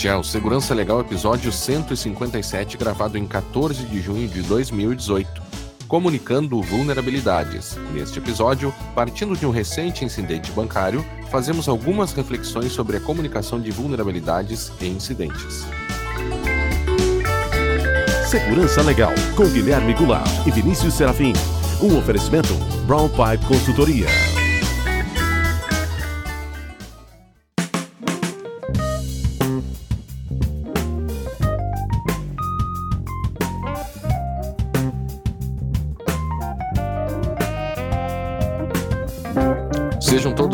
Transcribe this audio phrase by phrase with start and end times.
[0.00, 5.42] Este é o Segurança Legal, episódio 157, gravado em 14 de junho de 2018,
[5.86, 7.76] comunicando vulnerabilidades.
[7.92, 13.70] Neste episódio, partindo de um recente incidente bancário, fazemos algumas reflexões sobre a comunicação de
[13.70, 15.66] vulnerabilidades e incidentes.
[18.26, 21.34] Segurança Legal, com Guilherme Goulart e Vinícius Serafim.
[21.78, 22.54] Um oferecimento
[22.86, 24.29] Brown Pipe Consultoria.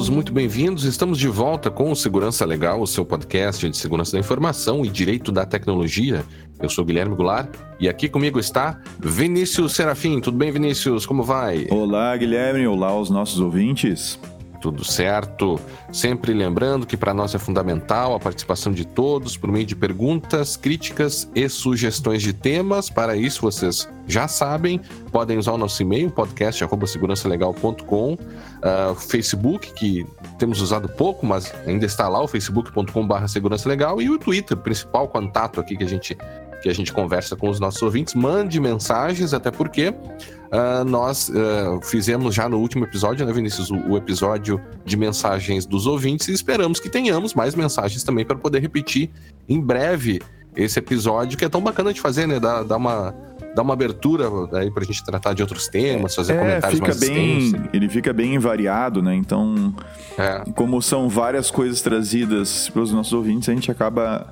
[0.06, 0.84] Todos muito bem-vindos.
[0.84, 4.88] Estamos de volta com o Segurança Legal, o seu podcast de segurança da informação e
[4.88, 6.24] direito da tecnologia.
[6.60, 7.48] Eu sou Guilherme Goulart
[7.80, 10.20] e aqui comigo está Vinícius Serafim.
[10.20, 11.04] Tudo bem, Vinícius?
[11.06, 11.66] Como vai?
[11.70, 12.66] Olá, Guilherme.
[12.68, 14.16] Olá aos nossos ouvintes.
[14.66, 15.60] Tudo certo.
[15.92, 20.56] Sempre lembrando que para nós é fundamental a participação de todos por meio de perguntas,
[20.56, 22.90] críticas e sugestões de temas.
[22.90, 24.80] Para isso, vocês já sabem,
[25.12, 30.04] podem usar o nosso e-mail, podcast.segurançalegal.com, uh, Facebook, que
[30.36, 35.06] temos usado pouco, mas ainda está lá, o facebook.com.br segurança legal, e o Twitter, principal
[35.06, 36.18] contato aqui que a gente
[36.62, 38.14] que a gente conversa com os nossos ouvintes.
[38.14, 39.94] Mande mensagens, até porque
[40.46, 45.66] uh, nós uh, fizemos já no último episódio, né, Vinícius, o, o, episódio de mensagens
[45.66, 49.10] dos ouvintes e esperamos que tenhamos mais mensagens também para poder repetir
[49.48, 50.20] em breve
[50.54, 52.40] esse episódio, que é tão bacana de fazer, né?
[52.40, 53.14] Dar, dar uma
[53.54, 57.00] dar uma abertura aí pra gente tratar de outros temas, fazer é, comentários fica mais
[57.00, 57.68] bem, extensos.
[57.72, 59.14] Ele fica bem variado, né?
[59.14, 59.74] Então,
[60.18, 60.44] é.
[60.54, 64.26] como são várias coisas trazidas para os nossos ouvintes, a gente acaba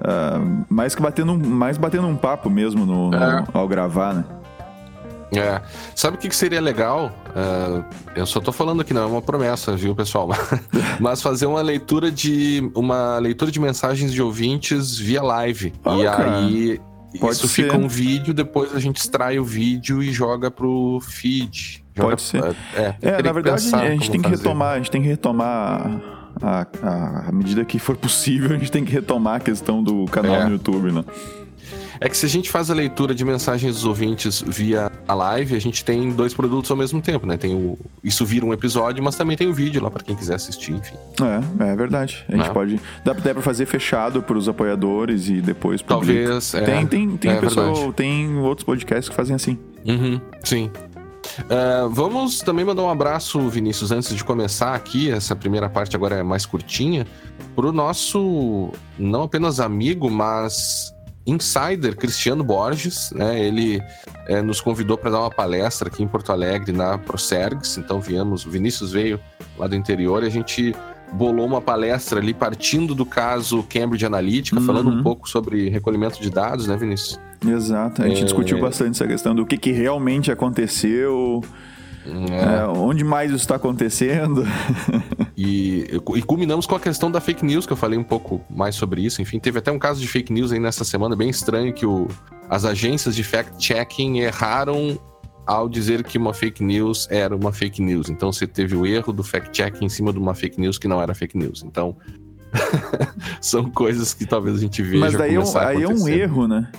[0.00, 3.44] uh, mais que batendo, mais batendo um papo mesmo no, no é.
[3.54, 4.24] ao gravar, né?
[5.34, 5.60] É.
[5.94, 7.12] Sabe o que, que seria legal?
[7.28, 10.28] Uh, eu só tô falando aqui, não é uma promessa, viu, pessoal?
[11.00, 15.72] Mas fazer uma leitura de uma leitura de mensagens de ouvintes via live.
[15.84, 16.80] Ah, e aí
[17.18, 17.64] Pode isso ser.
[17.64, 21.84] fica um vídeo, depois a gente extrai o vídeo e joga pro feed.
[21.94, 22.56] Joga, Pode ser.
[22.74, 24.42] É, é na verdade a gente tem que fazer.
[24.42, 26.00] retomar, a gente tem que retomar
[26.42, 30.44] à medida que for possível, a gente tem que retomar a questão do canal é.
[30.44, 31.04] no YouTube, né?
[32.00, 35.54] É que se a gente faz a leitura de mensagens dos ouvintes via a live,
[35.56, 37.36] a gente tem dois produtos ao mesmo tempo, né?
[37.36, 40.34] Tem o isso vira um episódio, mas também tem o vídeo lá para quem quiser
[40.34, 40.94] assistir, enfim.
[41.60, 42.24] É, é verdade.
[42.28, 42.52] A gente é.
[42.52, 47.16] pode dá, dá para fazer fechado para os apoiadores e depois Talvez, é, tem tem
[47.16, 49.58] tem é pessoa, tem outros podcasts que fazem assim.
[49.84, 50.70] Uhum, sim.
[51.40, 55.10] Uh, vamos também mandar um abraço, Vinícius, antes de começar aqui.
[55.10, 57.06] Essa primeira parte agora é mais curtinha.
[57.54, 60.94] Para o nosso, não apenas amigo, mas
[61.26, 63.40] insider Cristiano Borges, né?
[63.40, 63.82] Ele
[64.28, 67.78] é, nos convidou para dar uma palestra aqui em Porto Alegre na Procergs.
[67.78, 69.20] Então viemos, o Vinícius veio
[69.58, 70.74] lá do interior e a gente
[71.12, 74.66] bolou uma palestra ali partindo do caso Cambridge Analytica, uhum.
[74.66, 77.20] falando um pouco sobre recolhimento de dados, né, Vinícius?
[77.46, 78.24] Exato, a gente é...
[78.24, 81.42] discutiu bastante essa questão do que, que realmente aconteceu,
[82.30, 82.60] é.
[82.60, 84.44] É, onde mais isso está acontecendo.
[85.36, 88.74] e, e culminamos com a questão da fake news, que eu falei um pouco mais
[88.74, 89.20] sobre isso.
[89.20, 92.08] Enfim, teve até um caso de fake news aí nessa semana, bem estranho, que o,
[92.48, 94.98] as agências de fact-checking erraram
[95.46, 98.08] ao dizer que uma fake news era uma fake news.
[98.08, 101.00] Então você teve o erro do fact-check em cima de uma fake news que não
[101.00, 101.62] era fake news.
[101.62, 101.96] Então,
[103.40, 106.48] são coisas que talvez a gente veja Mas daí, é um, aí é um erro,
[106.48, 106.70] né?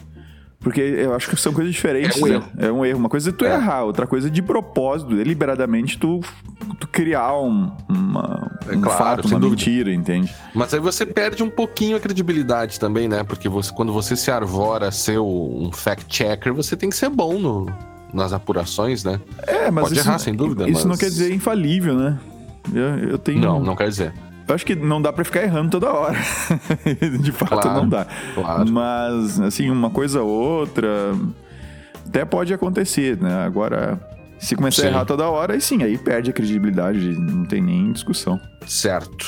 [0.60, 2.18] Porque eu acho que são coisas diferentes.
[2.18, 2.36] É um né?
[2.36, 2.46] erro.
[2.58, 3.00] É um erro.
[3.00, 3.54] Uma coisa é tu é.
[3.54, 6.20] errar, outra coisa é de propósito, deliberadamente tu,
[6.80, 9.50] tu criar um, uma, é um claro, fato, uma dúvida.
[9.50, 10.34] mentira, entende?
[10.54, 13.24] Mas aí você perde um pouquinho a credibilidade também, né?
[13.24, 17.38] Porque você, quando você se arvora a ser um fact-checker, você tem que ser bom
[17.38, 17.68] no,
[18.12, 19.22] nas apurações, né?
[19.46, 20.64] É, mas Pode isso, errar, sem dúvida.
[20.64, 20.86] Isso mas...
[20.86, 22.20] não quer dizer infalível, né?
[22.74, 23.40] Eu, eu tenho...
[23.40, 24.12] Não, não quer dizer.
[24.48, 26.18] Eu acho que não dá para ficar errando toda hora.
[27.22, 28.08] de fato, claro, não dá.
[28.34, 28.72] Claro.
[28.72, 30.90] Mas, assim, uma coisa ou outra
[32.08, 33.46] até pode acontecer, né?
[33.46, 34.00] Agora,
[34.40, 34.88] se começar sim.
[34.88, 38.40] a errar toda hora, aí sim, aí perde a credibilidade, não tem nem discussão.
[38.66, 39.26] Certo.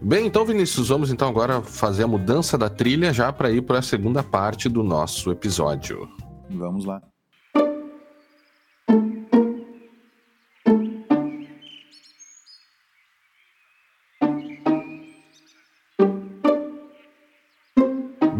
[0.00, 3.80] Bem, então, Vinícius, vamos então agora fazer a mudança da trilha já para ir para
[3.80, 6.08] a segunda parte do nosso episódio.
[6.48, 7.02] Vamos lá.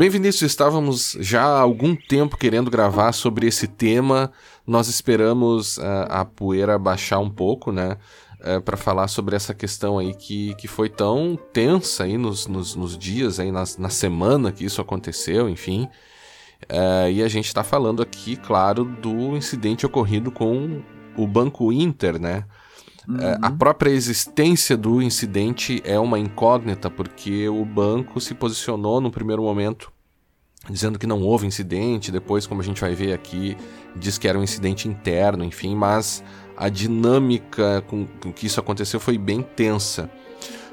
[0.01, 4.33] Bem, Vinícius, estávamos já há algum tempo querendo gravar sobre esse tema.
[4.67, 7.99] Nós esperamos uh, a poeira baixar um pouco, né?
[8.41, 12.47] Uh, eh, para falar sobre essa questão aí que, que foi tão tensa aí nos,
[12.47, 15.87] nos, nos dias, aí na, na semana que isso aconteceu, enfim.
[16.63, 20.81] Uh, e a gente está falando aqui, claro, do incidente ocorrido com
[21.15, 22.47] o Banco Inter, né?
[23.09, 23.17] Uhum.
[23.41, 29.43] A própria existência do incidente é uma incógnita, porque o banco se posicionou no primeiro
[29.43, 29.93] momento
[30.69, 33.57] dizendo que não houve incidente, depois, como a gente vai ver aqui,
[33.97, 36.23] diz que era um incidente interno, enfim, mas
[36.57, 40.11] a dinâmica com, com que isso aconteceu foi bem tensa.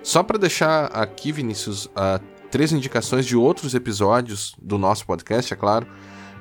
[0.04, 2.22] Só para deixar aqui, Vinícius, uh,
[2.52, 5.88] três indicações de outros episódios do nosso podcast, é claro,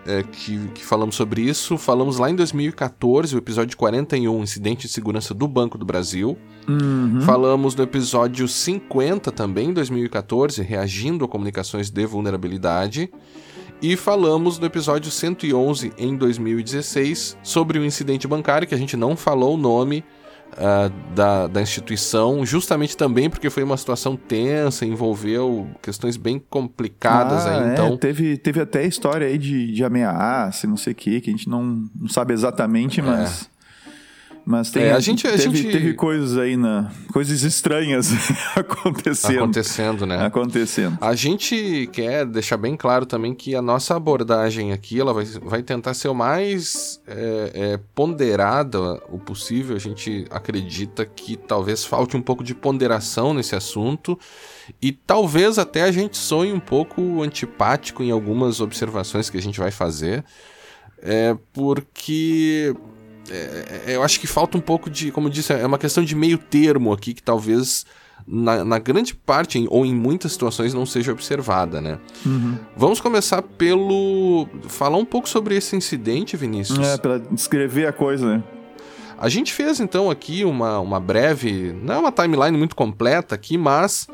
[0.06, 1.76] é, que, que, falamos sobre isso.
[1.76, 6.37] Falamos lá em 2014, o episódio 41, Incidente de Segurança do Banco do Brasil.
[6.69, 7.20] Uhum.
[7.23, 13.11] Falamos no episódio 50 também, em 2014, reagindo a comunicações de vulnerabilidade.
[13.82, 19.14] E falamos no episódio 111, em 2016, sobre o incidente bancário, que a gente não
[19.14, 20.03] falou o nome,
[20.52, 27.46] uh, da, da instituição, justamente também porque foi uma situação tensa, envolveu questões bem complicadas
[27.46, 27.94] ah, aí, então...
[27.94, 31.32] É, teve, teve até história aí de, de ameaça, não sei o que, que a
[31.32, 33.50] gente não, não sabe exatamente, mas...
[33.52, 33.56] É.
[34.48, 35.72] Mas tem, é, a gente, a teve, gente...
[35.72, 36.93] teve coisas aí na.
[37.12, 38.12] coisas estranhas
[38.54, 39.38] acontecendo.
[39.38, 40.25] Acontecendo, né?
[40.25, 40.96] Acontecendo.
[41.00, 45.62] A gente quer deixar bem claro também que a nossa abordagem aqui ela vai, vai
[45.64, 49.75] tentar ser o mais é, é, ponderada o possível.
[49.75, 54.16] A gente acredita que talvez falte um pouco de ponderação nesse assunto.
[54.81, 59.58] E talvez até a gente sonhe um pouco antipático em algumas observações que a gente
[59.58, 60.25] vai fazer.
[61.02, 62.72] É porque
[63.31, 66.14] é, é, eu acho que falta um pouco de, como disse, é uma questão de
[66.14, 67.84] meio termo aqui que talvez
[68.26, 71.99] na, na grande parte ou em muitas situações não seja observada, né?
[72.25, 72.58] Uhum.
[72.76, 76.87] Vamos começar pelo falar um pouco sobre esse incidente, Vinícius.
[76.87, 78.44] É, para descrever a coisa, né?
[79.19, 83.56] A gente fez então aqui uma, uma breve, não é uma timeline muito completa aqui,
[83.56, 84.06] mas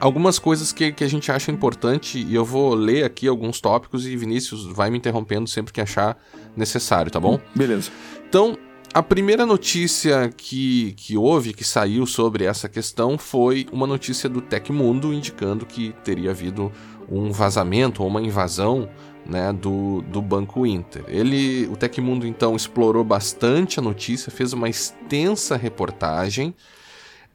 [0.00, 4.06] algumas coisas que, que a gente acha importante e eu vou ler aqui alguns tópicos
[4.06, 6.18] e Vinícius vai me interrompendo sempre que achar
[6.56, 7.38] necessário, tá bom?
[7.54, 7.90] Beleza.
[8.28, 8.56] Então,
[8.92, 14.40] a primeira notícia que, que houve, que saiu sobre essa questão, foi uma notícia do
[14.40, 16.72] Tecmundo indicando que teria havido
[17.08, 18.88] um vazamento ou uma invasão
[19.26, 21.04] né, do, do Banco Inter.
[21.08, 26.54] Ele, o Tecmundo então explorou bastante a notícia, fez uma extensa reportagem.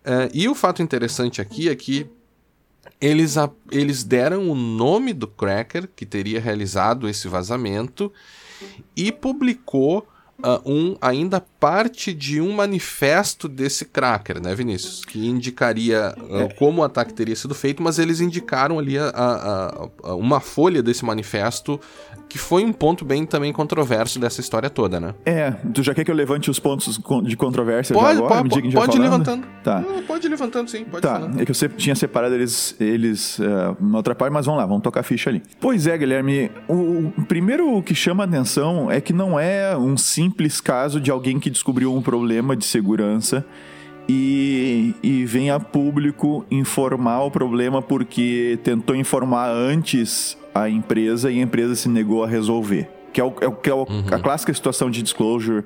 [0.04, 2.10] Uh, e o fato interessante aqui é que
[3.00, 8.12] eles, a, eles deram o nome do cracker que teria realizado esse vazamento
[8.96, 10.08] e publicou
[10.40, 15.04] uh, um, ainda parte de um manifesto desse cracker, né, Vinícius?
[15.04, 16.54] Que indicaria uh, é.
[16.54, 20.84] como o ataque teria sido feito, mas eles indicaram ali a, a, a, uma folha
[20.84, 21.80] desse manifesto
[22.30, 25.16] que foi um ponto bem também controverso dessa história toda, né?
[25.26, 28.44] É, tu já quer que eu levante os pontos de controvérsia pode, agora?
[28.44, 29.48] Pode, pode, pode levantando.
[29.64, 29.80] Tá.
[29.80, 33.96] Não, pode ir levantando, sim, pode Tá, é que eu tinha separado eles, eles uh,
[33.96, 35.42] outra parte, mas vamos lá, vamos tocar a ficha ali.
[35.60, 39.96] Pois é, Guilherme, o, o primeiro que chama a atenção é que não é um
[39.96, 43.46] simples caso de alguém que descobriu um problema de segurança
[44.08, 51.40] e, e vem a público informar o problema porque tentou informar antes a empresa e
[51.40, 52.90] a empresa se negou a resolver.
[53.12, 54.06] Que é, o, é, que é o, uhum.
[54.12, 55.64] a clássica situação de disclosure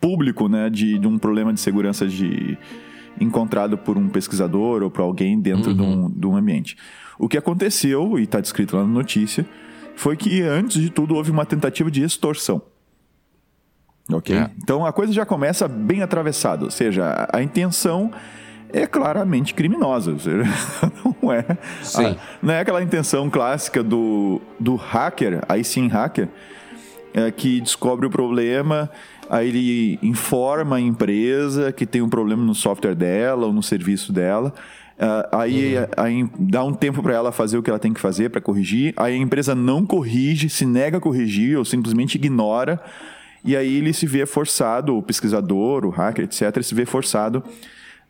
[0.00, 0.70] público, né?
[0.70, 2.56] De, de um problema de segurança de
[3.20, 5.76] encontrado por um pesquisador ou por alguém dentro uhum.
[5.76, 6.76] de, um, de um ambiente.
[7.18, 9.44] O que aconteceu, e está descrito lá na notícia,
[9.96, 12.62] foi que antes de tudo houve uma tentativa de extorsão.
[14.12, 14.36] Ok?
[14.36, 14.50] É.
[14.62, 18.10] Então a coisa já começa bem atravessada, ou seja, a, a intenção
[18.72, 20.18] é claramente criminosa.
[20.18, 20.44] Seja,
[21.22, 26.28] não é, a, não é aquela intenção clássica do, do hacker, aí sim hacker,
[27.14, 28.90] é, que descobre o problema,
[29.28, 34.12] aí ele informa a empresa que tem um problema no software dela ou no serviço
[34.12, 34.52] dela.
[34.92, 35.86] Uh, aí, uhum.
[35.96, 38.94] aí dá um tempo para ela fazer o que ela tem que fazer para corrigir.
[38.96, 42.80] Aí a empresa não corrige, se nega a corrigir ou simplesmente ignora
[43.44, 47.42] e aí ele se vê forçado, o pesquisador, o hacker, etc., se vê forçado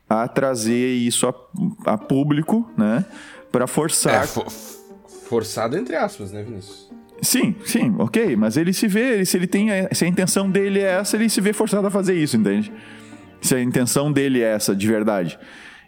[0.08, 3.04] a trazer isso a, a público, né?
[3.50, 4.24] Para forçar.
[4.24, 4.50] É, for,
[5.28, 6.90] forçado entre aspas, né, Vinícius?
[7.22, 8.36] Sim, sim, ok.
[8.36, 9.68] Mas ele se vê, ele, se ele tem.
[9.92, 12.72] Se a intenção dele é essa, ele se vê forçado a fazer isso, entende?
[13.40, 15.38] Se a intenção dele é essa, de verdade.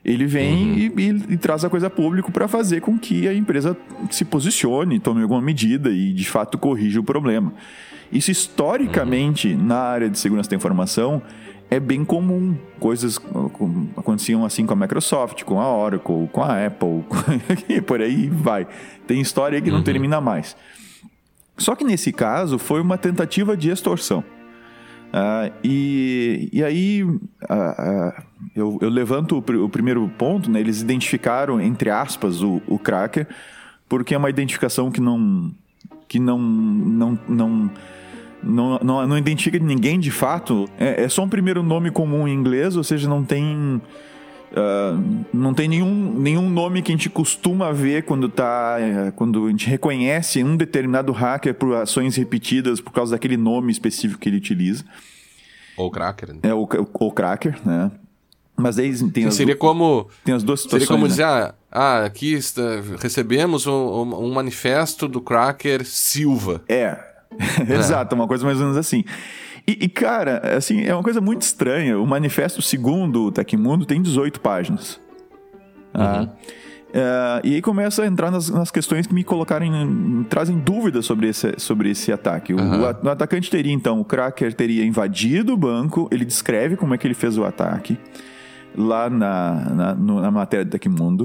[0.04, 0.75] Ele vem uhum.
[0.75, 3.75] e, e, e, traz a coisa público para fazer com que a empresa
[4.11, 7.54] se posicione, tome alguma medida e de fato corrija o problema.
[8.12, 9.64] Isso historicamente, uhum.
[9.64, 11.23] na área de segurança da informação,
[11.70, 12.54] é bem comum.
[12.78, 13.18] Coisas
[13.96, 17.02] aconteciam assim com a Microsoft, com a Oracle, com a Apple,
[17.66, 18.66] e por aí vai.
[19.06, 19.84] Tem história que não uhum.
[19.84, 20.54] termina mais.
[21.56, 24.23] Só que nesse caso foi uma tentativa de extorsão.
[25.14, 28.12] Uh, e, e aí uh,
[28.52, 30.59] eu, eu, levanto o, o, primeiro ponto, né?
[30.59, 33.28] eles identificaram, entre aspas, o, o cracker,
[33.88, 35.52] porque é uma identificação que não,
[36.09, 37.71] que não, não, não
[38.42, 42.35] não, não, não identifica ninguém de fato, é, é só um primeiro nome comum em
[42.35, 43.80] inglês, ou seja, não tem.
[44.54, 48.76] Uh, não tem nenhum, nenhum nome que a gente costuma ver quando tá.
[48.78, 53.73] Uh, quando a gente reconhece um determinado hacker por ações repetidas por causa daquele nome
[53.73, 54.84] específico que ele utiliza.
[55.76, 56.34] Ou cracker.
[56.34, 56.40] Né?
[56.44, 57.90] É, ou, ou cracker, né?
[58.56, 60.08] Mas aí tem as Seria como.
[60.25, 60.87] Tem as duas situações.
[60.87, 61.11] Seria como né?
[61.11, 62.62] dizer, ah, ah, aqui está,
[63.00, 66.62] recebemos um, um, manifesto do cracker Silva.
[66.68, 66.96] É.
[67.68, 69.04] Exato, uma coisa mais ou menos assim.
[69.66, 71.99] E, e, cara, assim, é uma coisa muito estranha.
[71.99, 75.00] O manifesto segundo o Tecmundo tem 18 páginas.
[75.92, 76.21] Tá?
[76.21, 76.25] Uhum.
[76.25, 81.04] Uh, e aí começa a entrar nas, nas questões que me colocarem, me trazem dúvidas
[81.04, 82.54] sobre esse, sobre esse ataque.
[82.54, 82.83] O, uhum.
[82.83, 86.99] o, o, atacante teria, então, o cracker teria invadido o banco, ele descreve como é
[86.99, 87.99] que ele fez o ataque
[88.76, 91.25] lá na, na, no, na matéria do Tecmundo.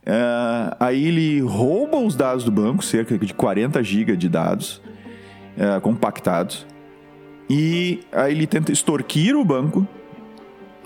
[0.00, 4.82] Uh, aí ele rouba os dados do banco, cerca de 40 GB de dados
[5.56, 6.66] uh, compactados.
[7.50, 9.86] E aí ele tenta extorquir o banco.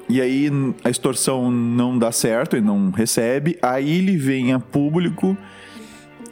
[0.09, 0.51] E aí
[0.83, 3.59] a extorsão não dá certo, ele não recebe.
[3.61, 5.37] Aí ele vem a público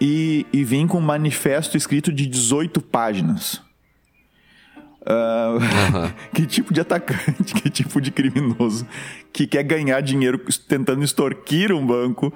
[0.00, 3.60] e, e vem com um manifesto escrito de 18 páginas.
[5.02, 6.12] Uh, uhum.
[6.32, 8.86] que tipo de atacante, que tipo de criminoso
[9.32, 12.32] que quer ganhar dinheiro tentando extorquir um banco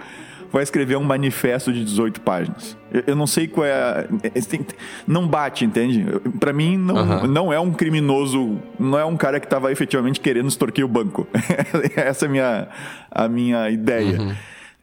[0.57, 2.79] vai escrever um manifesto de 18 páginas.
[2.91, 3.75] Eu, eu não sei qual é.
[3.75, 4.59] A, é
[5.07, 6.03] não bate, entende?
[6.41, 7.27] Para mim, não, uhum.
[7.27, 11.29] não é um criminoso, não é um cara que estava efetivamente querendo extorquir o banco.
[11.95, 12.69] Essa é a minha,
[13.11, 14.19] a minha ideia.
[14.19, 14.35] Uhum.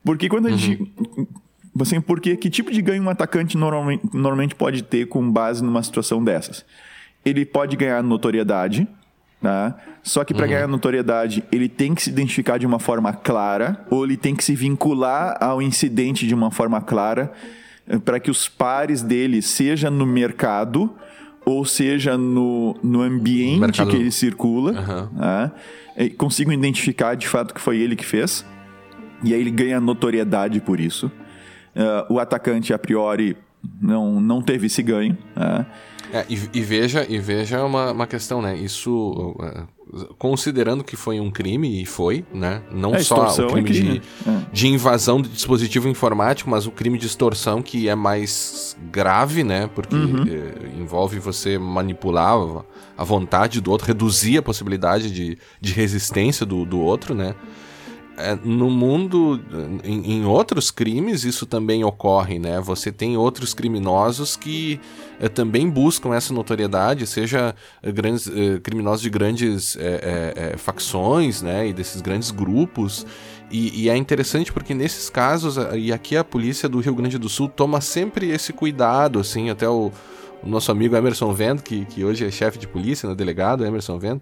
[0.05, 0.79] Porque quando a gente.
[1.07, 1.27] Uhum.
[1.81, 5.81] Assim, porque que tipo de ganho um atacante normalmente, normalmente pode ter com base numa
[5.81, 6.63] situação dessas?
[7.25, 8.87] Ele pode ganhar notoriedade,
[9.43, 9.75] Tá?
[10.01, 10.51] Só que para uhum.
[10.51, 14.41] ganhar notoriedade, ele tem que se identificar de uma forma clara, ou ele tem que
[14.41, 17.29] se vincular ao incidente de uma forma clara,
[17.85, 20.95] eh, para que os pares dele, seja no mercado,
[21.45, 23.89] ou seja no, no ambiente mercado...
[23.89, 25.19] que ele circula, uhum.
[25.19, 25.51] tá?
[26.17, 28.45] consigam identificar de fato que foi ele que fez.
[29.25, 31.11] E aí ele ganha notoriedade por isso.
[31.75, 33.35] Uh, o atacante, a priori,
[33.81, 35.17] não, não teve esse ganho.
[35.35, 35.65] Tá?
[36.13, 38.55] É, e, e, veja, e veja uma, uma questão, né?
[38.55, 42.61] Isso, uh, considerando que foi um crime, e foi, né?
[42.71, 43.99] Não é, só o crime, é crime.
[43.99, 44.45] De, é.
[44.53, 49.67] de, invasão de dispositivo informático, mas o crime de extorsão, que é mais grave, né?
[49.73, 50.21] Porque uhum.
[50.21, 52.37] uh, envolve você manipular
[52.95, 57.33] a vontade do outro, reduzir a possibilidade de, de resistência do, do outro, né?
[58.15, 59.41] É, no mundo,
[59.83, 62.61] em, em, outros crimes, isso também ocorre, né?
[62.61, 64.79] Você tem outros criminosos que
[65.19, 69.75] é, também buscam essa notoriedade, seja é, grandes, é, criminosos de grandes
[70.57, 71.67] facções, né?
[71.67, 73.03] E desses grandes grupos.
[73.49, 77.29] E, e, é interessante porque nesses casos, e aqui a polícia do Rio Grande do
[77.29, 79.91] Sul toma sempre esse cuidado, assim, até o
[80.43, 83.97] o nosso amigo Emerson Vendo, que, que hoje é chefe de polícia, né, delegado Emerson
[83.97, 84.21] Vendo,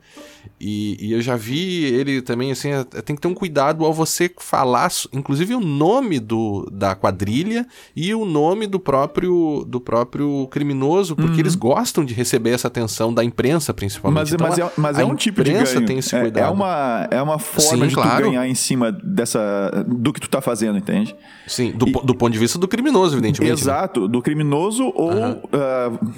[0.60, 3.92] e, e, eu já vi ele também, assim, é, tem que ter um cuidado ao
[3.92, 10.48] você falar, inclusive o nome do, da quadrilha e o nome do próprio, do próprio
[10.52, 11.40] criminoso, porque uhum.
[11.40, 14.20] eles gostam de receber essa atenção da imprensa, principalmente.
[14.20, 15.86] Mas, então, mas, é, mas é um tipo de ganho.
[15.86, 16.44] tem esse cuidado.
[16.44, 18.26] É, é, uma, é uma forma Sim, de claro.
[18.26, 21.16] ganhar em cima dessa, do que tu tá fazendo, entende?
[21.48, 23.50] Sim, do, e, do ponto de vista do criminoso, evidentemente.
[23.50, 23.60] Né?
[23.60, 24.08] Exato, né?
[24.10, 25.12] do criminoso ou...
[25.12, 25.32] Uhum.
[25.32, 26.11] Uh,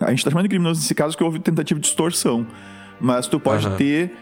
[0.00, 2.46] a gente está chamando de criminoso nesse caso que houve tentativa de extorsão.
[3.00, 3.76] Mas tu pode uhum.
[3.76, 4.12] ter.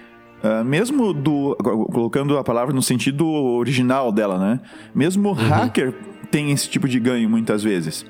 [0.43, 1.57] Uh, mesmo do.
[1.93, 4.61] Colocando a palavra no sentido original dela, né?
[4.95, 5.35] Mesmo uhum.
[5.35, 5.95] hacker
[6.31, 8.05] tem esse tipo de ganho muitas vezes.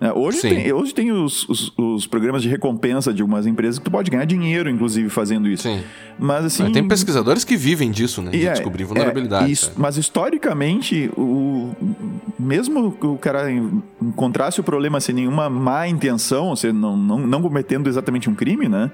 [0.00, 3.84] É, hoje, tem, hoje tem os, os, os, programas de recompensa de algumas empresas que
[3.84, 5.64] tu pode ganhar dinheiro, inclusive, fazendo isso.
[5.64, 5.82] Sim.
[6.16, 6.70] Mas assim.
[6.70, 8.30] tem pesquisadores que vivem disso, né?
[8.30, 9.68] De é, descobrir vulnerabilidades.
[9.68, 11.74] É, mas historicamente, o,
[12.38, 17.18] mesmo que o cara encontrasse o problema sem nenhuma má intenção, ou seja, não, não,
[17.26, 18.92] não cometendo exatamente um crime, né?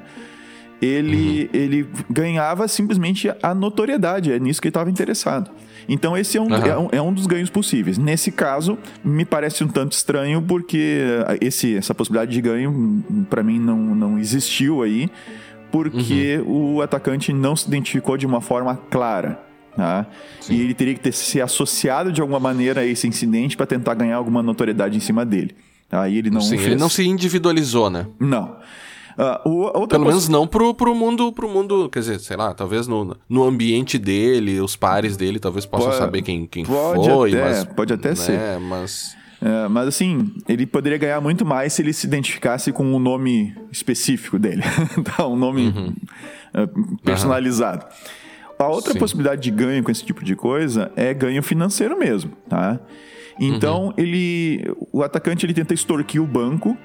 [0.80, 1.60] Ele, uhum.
[1.60, 5.50] ele ganhava simplesmente a notoriedade, é nisso que ele estava interessado.
[5.88, 6.54] Então, esse é um, uhum.
[6.54, 7.98] é, um, é um dos ganhos possíveis.
[7.98, 11.02] Nesse caso, me parece um tanto estranho, porque
[11.40, 15.10] esse, essa possibilidade de ganho, para mim, não, não existiu aí,
[15.70, 16.76] porque uhum.
[16.76, 19.40] o atacante não se identificou de uma forma clara.
[19.76, 20.06] Tá?
[20.48, 23.94] E ele teria que ter se associado de alguma maneira a esse incidente para tentar
[23.94, 25.54] ganhar alguma notoriedade em cima dele.
[25.90, 26.66] Aí ele não Sim, fez...
[26.66, 28.06] ele não se individualizou, né?
[28.18, 28.56] Não.
[29.16, 33.16] Uh, Pelo menos não pro, pro mundo, pro mundo, quer dizer, sei lá, talvez no,
[33.28, 37.30] no ambiente dele, os pares dele talvez possam pode, saber quem, quem pode foi.
[37.30, 38.60] Até, mas, pode até né, ser.
[38.60, 39.16] Mas...
[39.40, 43.54] É, mas assim, ele poderia ganhar muito mais se ele se identificasse com um nome
[43.70, 44.62] específico dele.
[45.04, 45.94] tá, um nome uhum.
[46.54, 46.68] É,
[47.04, 47.84] personalizado.
[47.84, 48.66] Uhum.
[48.66, 48.98] A outra Sim.
[48.98, 52.80] possibilidade de ganho com esse tipo de coisa é ganho financeiro mesmo, tá?
[53.38, 53.94] Então, uhum.
[53.96, 56.76] ele o atacante ele tenta extorquir o banco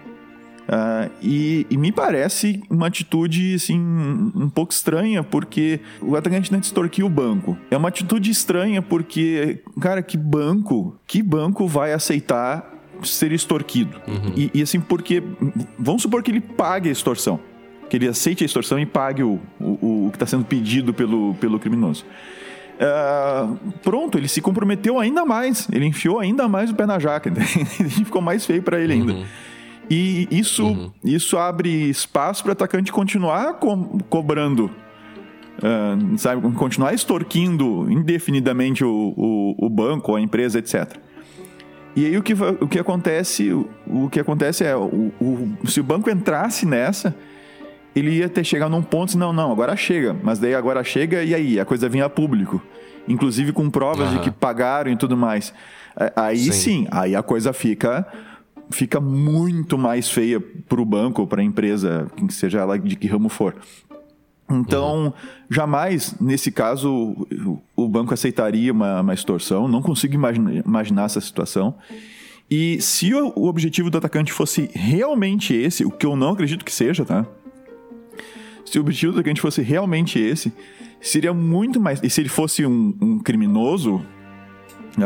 [0.70, 6.60] Uh, e, e, me parece uma atitude assim um pouco estranha porque o atacante não
[6.60, 7.58] extorquiu o banco.
[7.72, 12.72] É uma atitude estranha porque, cara, que banco, que banco vai aceitar
[13.02, 14.00] ser extorquido?
[14.08, 14.34] Uhum.
[14.36, 15.24] E, e, assim, porque
[15.80, 17.40] vamos supor que ele pague a extorsão,
[17.90, 21.34] que ele aceite a extorsão e pague o, o, o que está sendo pedido pelo,
[21.36, 22.06] pelo criminoso.
[22.76, 27.32] Uh, pronto, ele se comprometeu ainda mais, ele enfiou ainda mais o pé na jaca,
[27.90, 29.14] ficou mais feio para ele ainda.
[29.14, 29.26] Uhum.
[29.90, 30.92] E isso, uhum.
[31.04, 33.76] isso abre espaço para o atacante continuar co
[34.08, 34.70] cobrando,
[35.58, 36.42] uh, sabe?
[36.54, 40.96] Continuar extorquindo indefinidamente o, o, o, banco, a empresa, etc.
[41.96, 45.12] E aí o que, o que acontece, o, o que acontece é, o,
[45.66, 47.16] se o banco entrasse nessa,
[47.96, 50.16] ele ia ter chegado num ponto, não, não, agora chega.
[50.22, 52.62] Mas daí agora chega e aí a coisa vinha a público,
[53.08, 54.18] inclusive com provas uhum.
[54.18, 55.52] de que pagaram e tudo mais.
[56.16, 58.06] Aí sim, sim aí a coisa fica
[58.70, 63.08] fica muito mais feia para o banco ou para a empresa, seja ela de que
[63.08, 63.56] ramo for.
[64.52, 65.14] Então, uhum.
[65.50, 67.16] jamais, nesse caso,
[67.76, 69.68] o banco aceitaria uma, uma extorsão.
[69.68, 71.76] Não consigo imaginar, imaginar essa situação.
[72.50, 76.66] E se o, o objetivo do atacante fosse realmente esse, o que eu não acredito
[76.66, 77.28] que seja, tá?
[78.66, 80.52] Se o objetivo do atacante fosse realmente esse,
[81.00, 82.02] seria muito mais.
[82.02, 84.04] E se ele fosse um, um criminoso,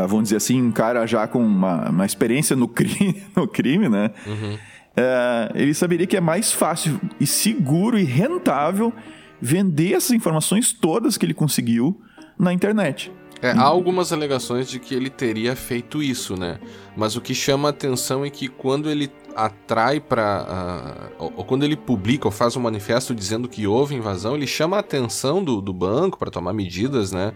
[0.01, 4.11] vamos dizer assim, um cara já com uma, uma experiência no crime, no crime né?
[4.25, 4.57] Uhum.
[4.95, 8.93] É, ele saberia que é mais fácil e seguro e rentável
[9.41, 11.99] vender essas informações todas que ele conseguiu
[12.37, 13.11] na internet.
[13.41, 16.59] É, há algumas alegações de que ele teria feito isso, né?
[16.95, 21.11] Mas o que chama a atenção é que quando ele atrai para.
[21.19, 24.47] Uh, ou, ou, quando ele publica ou faz um manifesto dizendo que houve invasão, ele
[24.47, 27.33] chama a atenção do, do banco para tomar medidas, né?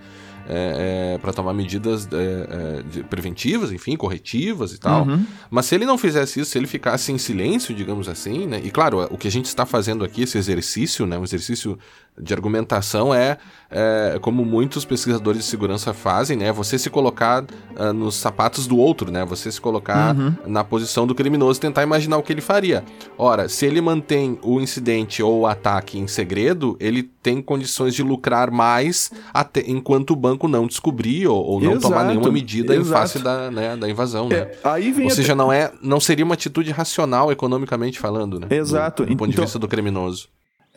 [0.50, 5.06] É, é, para tomar medidas é, é preventivas, enfim, corretivas e tal.
[5.06, 5.26] Uhum.
[5.50, 8.62] Mas se ele não fizesse isso, se ele ficasse em silêncio, digamos assim, né?
[8.64, 11.18] E claro, o que a gente está fazendo aqui, esse exercício, né?
[11.18, 11.78] Um exercício
[12.20, 13.38] de argumentação é,
[13.70, 16.52] é, como muitos pesquisadores de segurança fazem, né?
[16.52, 19.26] Você se colocar uh, nos sapatos do outro, né?
[19.26, 20.34] Você se colocar uhum.
[20.46, 22.84] na posição do criminoso e tentar imaginar o que ele faria.
[23.18, 28.02] Ora, se ele mantém o incidente ou o ataque em segredo, ele tem condições de
[28.02, 32.74] lucrar mais até enquanto o banco não descobrir ou, ou não exato, tomar nenhuma medida
[32.74, 32.90] exato.
[32.90, 34.38] em face da, né, da invasão, né?
[34.38, 38.48] É, aí vem ou seja, não é, não seria uma atitude racional economicamente falando, né?
[38.50, 39.04] Exato.
[39.04, 40.30] Do, do ponto então, de vista do criminoso.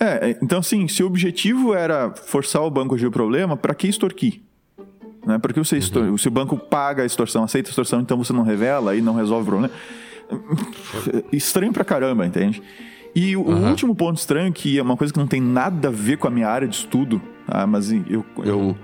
[0.02, 3.74] É, então assim, se o objetivo era forçar o banco a agir o problema, para
[3.74, 4.40] que extorquir?
[5.26, 5.38] Né?
[5.38, 6.04] Porque você extor...
[6.04, 6.16] uhum.
[6.16, 9.14] se o banco paga a extorsão, aceita a extorsão, então você não revela e não
[9.14, 9.74] resolve o problema.
[11.30, 12.62] Estranho pra caramba, entende?
[13.14, 13.68] E o uhum.
[13.68, 16.30] último ponto estranho, que é uma coisa que não tem nada a ver com a
[16.30, 17.66] minha área de estudo, tá?
[17.66, 18.76] mas eu, eu,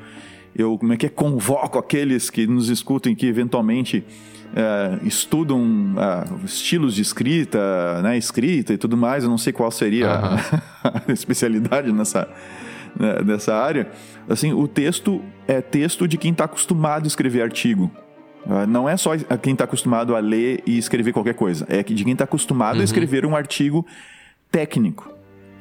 [0.55, 4.05] eu, como é que é, convoco aqueles que nos escutem que eventualmente
[4.54, 9.24] é, estudam uh, estilos de escrita, né, escrita e tudo mais.
[9.24, 10.61] Eu não sei qual seria uhum.
[11.09, 12.28] a, especialidade nessa,
[12.98, 13.90] né, nessa área.
[14.28, 17.90] Assim, o texto é texto de quem está acostumado a escrever artigo.
[18.44, 21.66] Uh, não é só quem está acostumado a ler e escrever qualquer coisa.
[21.68, 22.80] É de quem está acostumado uhum.
[22.82, 23.85] a escrever um artigo
[24.50, 25.12] técnico.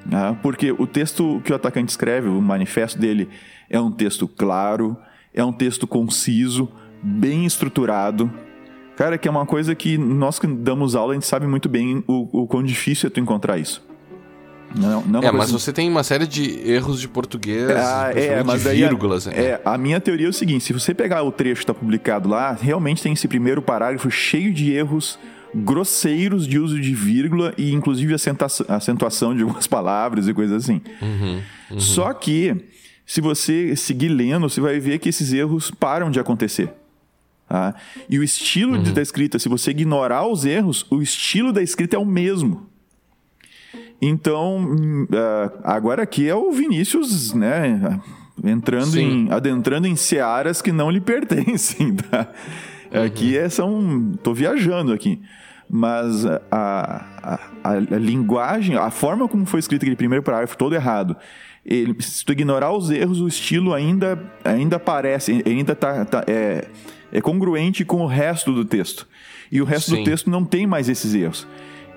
[0.06, 3.28] Uh, porque o texto que o atacante escreve, o manifesto dele,
[3.70, 4.96] é um texto claro,
[5.34, 6.72] é um texto conciso,
[7.04, 8.32] bem estruturado,
[8.96, 12.04] Cara, que é uma coisa que nós que damos aula, a gente sabe muito bem
[12.08, 13.84] o, o quão difícil é tu encontrar isso.
[14.74, 18.64] Não, não é, mas você tem uma série de erros de português, ah, é, mas
[18.64, 19.28] de vírgulas.
[19.28, 21.74] É, é, a minha teoria é o seguinte: se você pegar o trecho que está
[21.74, 25.18] publicado lá, realmente tem esse primeiro parágrafo cheio de erros
[25.54, 28.14] grosseiros de uso de vírgula e inclusive
[28.68, 30.82] acentuação de algumas palavras e coisas assim.
[31.02, 31.80] Uhum, uhum.
[31.80, 32.56] Só que,
[33.06, 36.70] se você seguir lendo, você vai ver que esses erros param de acontecer.
[37.48, 37.76] Tá?
[38.10, 38.94] E o estilo uhum.
[38.94, 42.68] da escrita, se você ignorar os erros, o estilo da escrita é o mesmo.
[44.02, 48.00] Então, uh, agora aqui é o Vinícius, né?
[48.44, 52.28] Entrando em, adentrando em searas que não lhe pertencem, tá?
[52.92, 53.04] Uhum.
[53.04, 54.12] Aqui é, são.
[54.22, 55.22] tô viajando aqui.
[55.68, 60.76] Mas a, a, a, a, linguagem, a forma como foi escrito aquele primeiro parágrafo todo
[60.76, 61.16] errado.
[61.66, 66.68] Ele, se tu ignorar os erros, o estilo ainda, ainda aparece, ainda tá, tá é,
[67.12, 69.08] é congruente com o resto do texto.
[69.52, 69.98] E o resto Sim.
[69.98, 71.48] do texto não tem mais esses erros.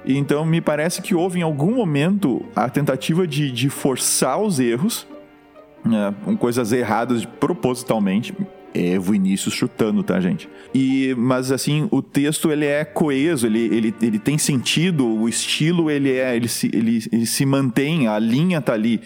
[0.07, 5.07] Então, me parece que houve em algum momento a tentativa de, de forçar os erros,
[5.85, 8.35] né, com coisas erradas propositalmente.
[8.75, 10.49] É o Vinícius chutando, tá, gente?
[10.75, 15.91] E, mas assim, o texto ele é coeso, ele, ele, ele tem sentido, o estilo
[15.91, 19.01] ele é, ele se, ele, ele se mantém, a linha tá ali.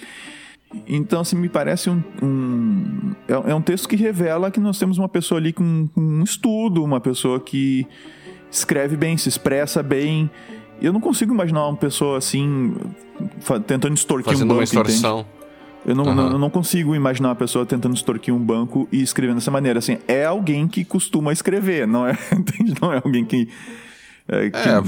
[0.86, 4.98] Então, assim, me parece um, um é, é, um texto que revela que nós temos
[4.98, 7.86] uma pessoa ali com, com um estudo, uma pessoa que
[8.50, 10.30] escreve bem, se expressa bem
[10.82, 12.74] eu não consigo imaginar uma pessoa assim
[13.66, 15.20] tentando extorquir Fazendo um banco, uma extorsão.
[15.20, 15.42] Entende?
[15.84, 16.14] Eu não, uhum.
[16.14, 19.78] não, não, consigo imaginar uma pessoa tentando extorquir um banco e escrevendo dessa maneira.
[19.78, 22.16] Assim, é alguém que costuma escrever, não é,
[22.80, 23.48] não é alguém que.
[24.28, 24.56] É, que...
[24.56, 24.80] é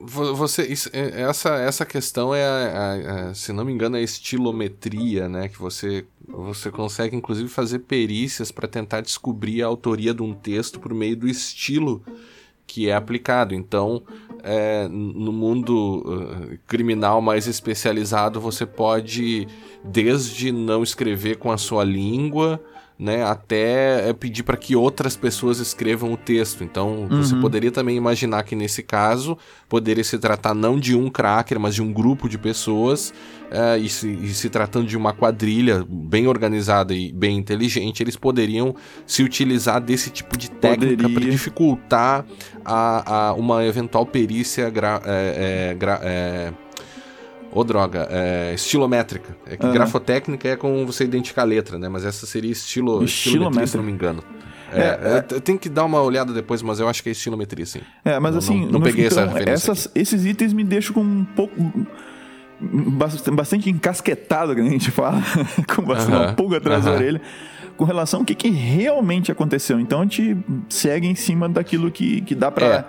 [0.00, 4.02] você, isso, é, essa, essa questão é, a, a, se não me engano, é a
[4.02, 5.48] estilometria, né?
[5.48, 10.80] Que você, você consegue, inclusive, fazer perícias para tentar descobrir a autoria de um texto
[10.80, 12.02] por meio do estilo
[12.66, 13.54] que é aplicado.
[13.54, 14.02] Então,
[14.42, 19.46] é, no mundo uh, criminal mais especializado, você pode,
[19.84, 22.62] desde não escrever com a sua língua,
[23.00, 26.62] né, até pedir para que outras pessoas escrevam o texto.
[26.62, 27.22] Então, uhum.
[27.22, 29.38] você poderia também imaginar que nesse caso
[29.70, 33.14] poderia se tratar não de um cracker, mas de um grupo de pessoas,
[33.50, 38.16] uh, e, se, e, se, tratando de uma quadrilha bem organizada e bem inteligente, eles
[38.16, 38.74] poderiam
[39.06, 42.26] se utilizar desse tipo de técnica para dificultar
[42.62, 46.52] a, a, uma eventual perícia gra, é, é, gra, é,
[47.52, 49.36] Ô, droga, é, estilométrica.
[49.46, 49.72] É que uhum.
[49.72, 51.88] grafotécnica é com você identificar a letra, né?
[51.88, 54.22] Mas essa seria estilo, estilometria, se não me engano.
[54.72, 57.66] É, é, é, tem que dar uma olhada depois, mas eu acho que é estilometria,
[57.66, 57.80] sim.
[58.04, 59.72] É, mas assim, não, não peguei então, essa referência.
[59.72, 61.54] Essas, esses itens me deixam com um pouco.
[63.32, 65.20] bastante encasquetado, que a gente fala,
[65.74, 66.22] com bastante uhum.
[66.22, 66.92] uma pulga atrás uhum.
[66.92, 67.20] da orelha,
[67.76, 69.80] com relação ao que, que realmente aconteceu.
[69.80, 70.36] Então a gente
[70.68, 72.66] segue em cima daquilo que, que dá pra.
[72.66, 72.84] É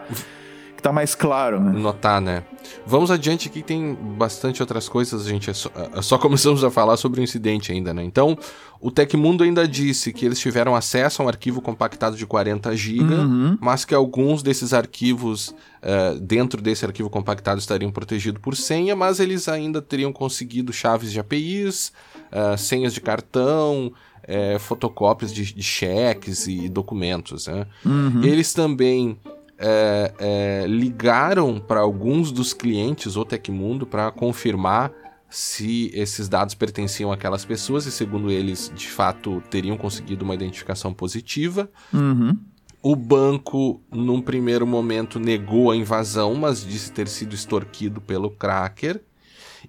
[0.81, 1.71] que tá mais claro, né?
[1.79, 2.43] Notar, né?
[2.87, 6.71] Vamos adiante aqui, tem bastante outras coisas, a gente é só, é só, começamos a
[6.71, 8.03] falar sobre o incidente ainda, né?
[8.03, 8.35] Então,
[8.79, 13.13] o Tecmundo ainda disse que eles tiveram acesso a um arquivo compactado de 40 GB,
[13.13, 13.57] uhum.
[13.61, 15.49] mas que alguns desses arquivos
[15.83, 21.11] uh, dentro desse arquivo compactado estariam protegidos por senha, mas eles ainda teriam conseguido chaves
[21.11, 21.93] de APIs,
[22.31, 27.67] uh, senhas de cartão, uh, fotocópias de, de, cheques e documentos, né?
[27.85, 28.23] Uhum.
[28.23, 29.17] Eles também
[29.61, 34.91] é, é, ligaram para alguns dos clientes ou Tecmundo para confirmar
[35.29, 40.93] se esses dados pertenciam àquelas pessoas e, segundo eles, de fato teriam conseguido uma identificação
[40.93, 41.69] positiva.
[41.93, 42.37] Uhum.
[42.83, 48.99] O banco, num primeiro momento, negou a invasão, mas disse ter sido extorquido pelo cracker.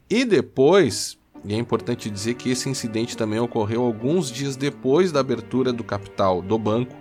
[0.08, 5.20] E depois, e é importante dizer que esse incidente também ocorreu alguns dias depois da
[5.20, 6.96] abertura do capital do banco,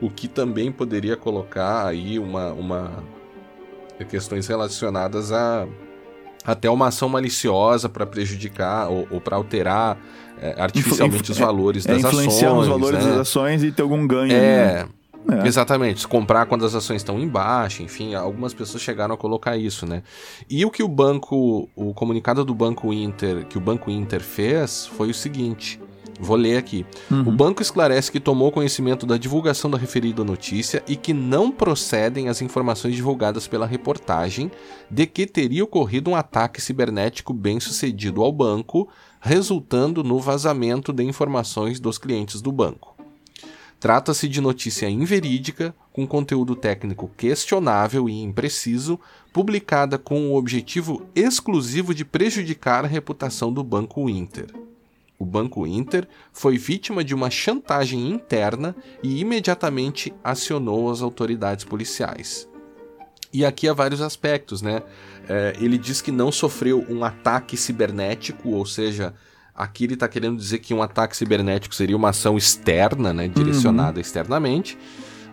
[0.00, 3.04] o que também poderia colocar aí uma, uma
[4.08, 5.66] questões relacionadas a
[6.44, 9.98] até uma ação maliciosa para prejudicar ou, ou para alterar
[10.40, 12.62] é, artificialmente os valores é, das é influenciar ações.
[12.62, 13.10] os valores né?
[13.10, 14.32] das ações e ter algum ganho.
[14.32, 14.86] É,
[15.26, 15.42] né?
[15.42, 15.46] é.
[15.46, 19.84] Exatamente, comprar quando as ações estão em baixa, enfim, algumas pessoas chegaram a colocar isso,
[19.84, 20.02] né?
[20.48, 24.86] E o que o banco, o comunicado do Banco Inter, que o Banco Inter fez
[24.86, 25.78] foi o seguinte:
[26.18, 26.84] Vou ler aqui.
[27.10, 27.28] Uhum.
[27.28, 32.28] O banco esclarece que tomou conhecimento da divulgação da referida notícia e que não procedem
[32.28, 34.50] as informações divulgadas pela reportagem
[34.90, 38.88] de que teria ocorrido um ataque cibernético bem sucedido ao banco,
[39.20, 42.96] resultando no vazamento de informações dos clientes do banco.
[43.78, 48.98] Trata-se de notícia inverídica, com conteúdo técnico questionável e impreciso,
[49.32, 54.67] publicada com o objetivo exclusivo de prejudicar a reputação do Banco Inter
[55.18, 62.48] o Banco Inter, foi vítima de uma chantagem interna e imediatamente acionou as autoridades policiais.
[63.32, 64.82] E aqui há vários aspectos, né?
[65.28, 69.12] É, ele diz que não sofreu um ataque cibernético, ou seja,
[69.54, 73.96] aqui ele está querendo dizer que um ataque cibernético seria uma ação externa, né, direcionada
[73.96, 74.00] uhum.
[74.00, 74.78] externamente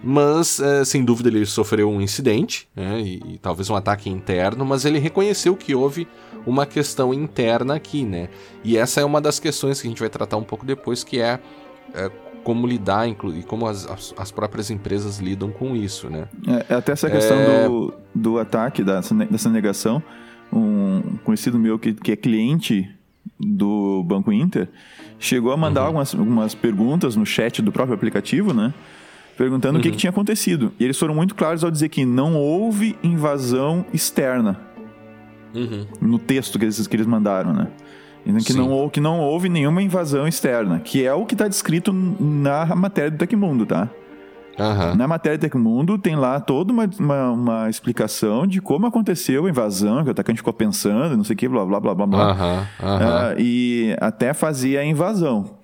[0.04, 4.66] mas é, sem dúvida ele sofreu um incidente né, e, e, talvez um ataque interno,
[4.66, 6.08] mas ele reconheceu que houve
[6.46, 8.30] uma questão interna aqui, né?
[8.64, 11.20] E essa é uma das questões que a gente vai tratar um pouco depois, que
[11.20, 11.40] é,
[11.94, 12.12] é
[12.44, 16.28] como lidar e como as, as, as, próprias empresas lidam com isso, né?
[16.48, 17.68] É, é até essa questão é.
[17.68, 20.04] do, do ataque, dessa, dessa negação,
[20.54, 22.88] um conhecido meu que, que é cliente
[23.40, 24.70] do Banco Inter
[25.20, 25.88] chegou a mandar uhum.
[25.88, 28.74] algumas, algumas perguntas no chat do próprio aplicativo, né?
[29.38, 29.80] Perguntando uhum.
[29.80, 30.00] o que, que, uhum.
[30.00, 30.72] tinha acontecido.
[30.80, 34.60] E eles foram muito claros ao dizer que não houve invasão externa
[35.54, 35.86] uhum.
[36.02, 37.68] no texto que eles, que eles mandaram, né?
[38.44, 42.66] Que não, que não houve nenhuma invasão externa, que é o que está descrito na
[42.76, 43.88] matéria do Tecmundo, tá?
[44.58, 44.96] Uhum.
[44.96, 49.50] Na matéria do Tecmundo tem lá toda uma, uma, uma, explicação de como aconteceu a
[49.50, 52.34] invasão, que o atacante ficou pensando, não sei o que, blá blá blá blá blá.
[52.34, 52.90] Uhum.
[52.90, 52.98] Uhum.
[52.98, 55.58] Uh, e até fazia a invasão.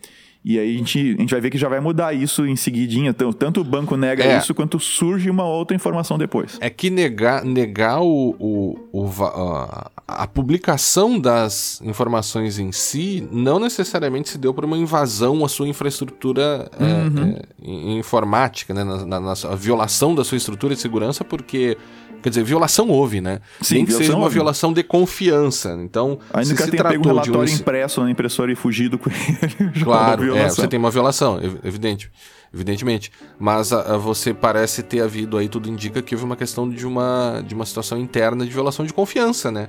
[0.43, 3.11] E aí a gente, a gente vai ver que já vai mudar isso em seguidinha.
[3.11, 4.37] Então, tanto o banco nega é.
[4.39, 6.57] isso, quanto surge uma outra informação depois.
[6.59, 13.59] É que negar, negar o, o, o a, a, publicação das informações em si não
[13.59, 17.35] necessariamente se deu por uma invasão à sua infraestrutura é, uhum.
[17.35, 18.83] é, é, informática, né?
[18.83, 21.77] Na, na, na, violação da sua estrutura de segurança, porque
[22.21, 23.39] Quer dizer, violação houve, né?
[23.61, 24.35] Sim, Nem que seja uma houve.
[24.35, 25.77] violação de confiança.
[25.81, 27.55] Então, Ainda se que se tratou pego um relatório de um...
[27.55, 29.71] impresso na impressora e fugido com ele.
[29.83, 32.11] Claro, é, você tem uma violação, evidente,
[32.53, 33.11] evidentemente.
[33.39, 36.85] Mas a, a, você parece ter havido aí, tudo indica que houve uma questão de
[36.85, 39.67] uma, de uma situação interna de violação de confiança, né?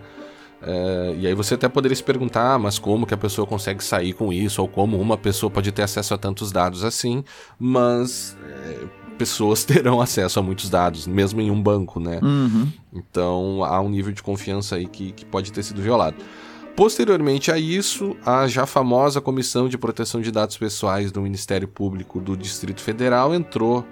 [0.64, 3.82] É, e aí você até poderia se perguntar, ah, mas como que a pessoa consegue
[3.82, 4.62] sair com isso?
[4.62, 7.24] Ou como uma pessoa pode ter acesso a tantos dados assim?
[7.58, 8.78] Mas é,
[9.22, 12.18] pessoas terão acesso a muitos dados, mesmo em um banco, né?
[12.22, 12.68] Uhum.
[12.92, 16.16] Então há um nível de confiança aí que, que pode ter sido violado.
[16.74, 22.18] Posteriormente a isso, a já famosa Comissão de Proteção de Dados Pessoais do Ministério Público
[22.18, 23.85] do Distrito Federal entrou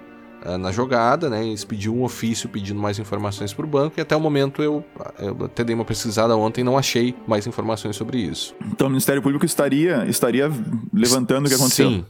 [0.43, 4.15] uh, na jogada, né, expediu um ofício pedindo mais informações para o banco e até
[4.15, 4.83] o momento eu,
[5.19, 8.55] eu até dei uma pesquisada ontem e não achei mais informações sobre isso.
[8.65, 10.51] Então o Ministério Público estaria, estaria
[10.91, 11.89] levantando o que aconteceu?
[11.89, 12.05] Sim,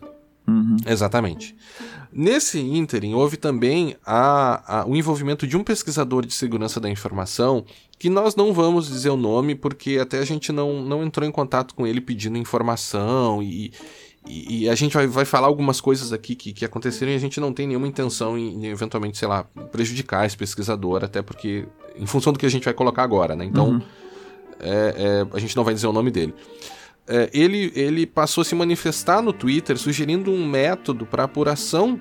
[0.47, 0.77] uhum.
[0.86, 1.56] exatamente.
[2.13, 7.63] Nesse ínterim, houve também a, a, o envolvimento de um pesquisador de segurança da informação,
[7.97, 11.32] que nós não vamos dizer o nome, porque até a gente não, não entrou em
[11.32, 13.71] contato com ele pedindo informação e,
[14.27, 17.19] e, e a gente vai, vai falar algumas coisas aqui que, que aconteceram e a
[17.19, 21.65] gente não tem nenhuma intenção em, em, eventualmente, sei lá, prejudicar esse pesquisador, até porque,
[21.95, 23.45] em função do que a gente vai colocar agora, né?
[23.45, 23.82] Então, uhum.
[24.60, 26.34] é, é, a gente não vai dizer o nome dele
[27.33, 31.99] ele, ele passou a se manifestar no Twitter sugerindo um método para apuração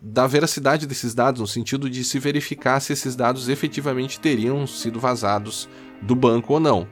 [0.00, 5.00] da veracidade desses dados, no sentido de se verificar se esses dados efetivamente teriam sido
[5.00, 5.68] vazados
[6.00, 6.86] do banco ou não.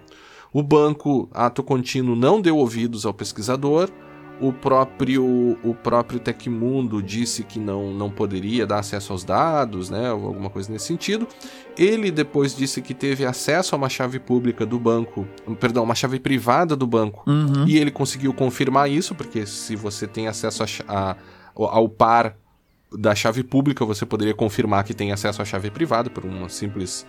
[0.52, 3.90] O banco, ato contínuo, não deu ouvidos ao pesquisador,
[4.40, 5.24] o próprio,
[5.62, 10.50] o próprio Tecmundo disse que não, não poderia dar acesso aos dados, né, ou alguma
[10.50, 11.26] coisa nesse sentido.
[11.76, 15.26] Ele depois disse que teve acesso a uma chave pública do banco,
[15.60, 17.66] perdão, uma chave privada do banco, uhum.
[17.66, 21.16] e ele conseguiu confirmar isso, porque se você tem acesso a, a,
[21.56, 22.36] ao par
[22.92, 27.06] da chave pública, você poderia confirmar que tem acesso à chave privada por um simples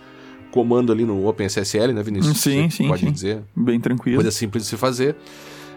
[0.50, 2.38] comando ali no OpenSSL, né, Vinícius?
[2.38, 3.12] Sim, sim, pode sim.
[3.12, 3.42] dizer.
[3.54, 4.16] Bem tranquilo.
[4.16, 5.16] Coisa simples de se fazer.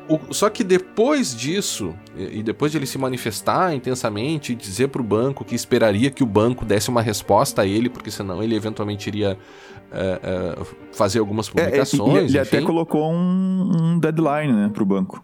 [0.10, 4.88] O, só que depois disso, e, e depois de ele se manifestar intensamente e dizer
[4.88, 8.42] para o banco que esperaria que o banco desse uma resposta a ele, porque senão
[8.44, 9.38] ele eventualmente iria
[9.92, 12.16] é, é, fazer algumas publicações.
[12.16, 15.24] É, ele, ele até colocou um, um deadline né, para o banco.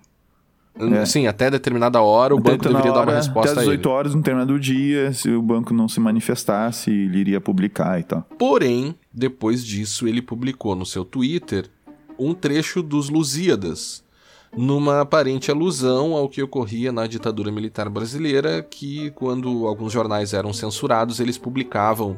[0.77, 1.05] É.
[1.05, 3.89] Sim, até determinada hora o até banco deveria hora, dar uma resposta até às 18
[3.89, 8.27] horas, no determinado dia, se o banco não se manifestasse, ele iria publicar e tal.
[8.37, 11.69] Porém, depois disso, ele publicou no seu Twitter
[12.19, 14.03] um trecho dos Lusíadas,
[14.57, 20.53] numa aparente alusão ao que ocorria na ditadura militar brasileira, que quando alguns jornais eram
[20.53, 22.17] censurados, eles publicavam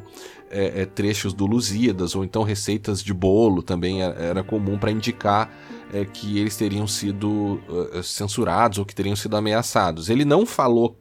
[0.50, 5.52] é, é, trechos do Lusíadas ou então receitas de bolo também era comum para indicar
[5.92, 10.08] é, que eles teriam sido uh, censurados ou que teriam sido ameaçados.
[10.08, 10.96] Ele não falou,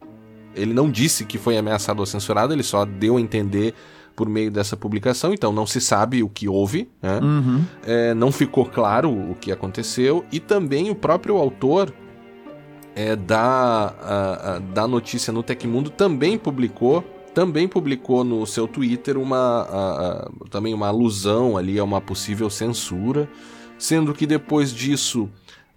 [0.55, 3.73] ele não disse que foi ameaçado ou censurado, ele só deu a entender
[4.17, 7.19] por meio dessa publicação, então não se sabe o que houve, né?
[7.21, 7.63] uhum.
[7.85, 11.93] é, não ficou claro o que aconteceu, e também o próprio autor
[12.95, 19.15] é, da, a, a, da notícia no Tecmundo também publicou também publicou no seu Twitter
[19.19, 23.29] uma a, também uma alusão ali a uma possível censura,
[23.77, 25.29] sendo que depois disso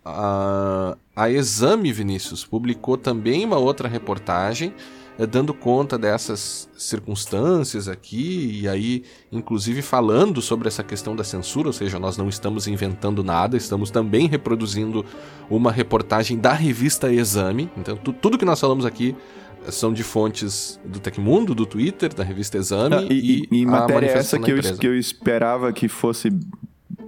[0.02, 4.72] a, a Exame Vinícius publicou também uma outra reportagem
[5.26, 11.72] dando conta dessas circunstâncias aqui, e aí, inclusive, falando sobre essa questão da censura, ou
[11.72, 15.04] seja, nós não estamos inventando nada, estamos também reproduzindo
[15.50, 17.70] uma reportagem da revista Exame.
[17.76, 19.14] Então, tudo que nós falamos aqui
[19.68, 24.06] são de fontes do Tecmundo, do Twitter, da revista Exame ah, e, e, e matéria
[24.06, 26.32] essa que eu, que eu esperava que fosse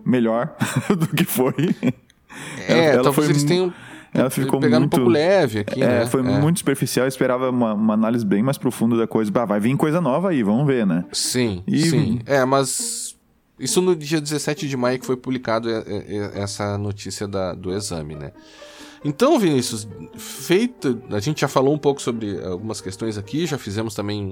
[0.05, 0.55] melhor
[0.99, 1.75] do que foi.
[2.69, 3.35] É, ela, ela talvez foi...
[3.35, 3.73] eles tenham
[4.15, 6.07] ela ficou pegando muito, um pouco leve aqui, é, né?
[6.07, 6.25] Foi é.
[6.25, 9.33] muito superficial, eu esperava uma, uma, análise bem mais profunda da coisa.
[9.35, 11.05] Ah, vai vir coisa nova aí, vamos ver, né?
[11.13, 11.83] Sim, e...
[11.83, 12.21] sim.
[12.27, 13.17] É, mas
[13.59, 17.55] isso no dia 17 de maio que foi publicado é, é, é, essa notícia da,
[17.55, 18.33] do exame, né?
[19.05, 23.95] Então, Vinícius, feito, a gente já falou um pouco sobre algumas questões aqui, já fizemos
[23.95, 24.23] também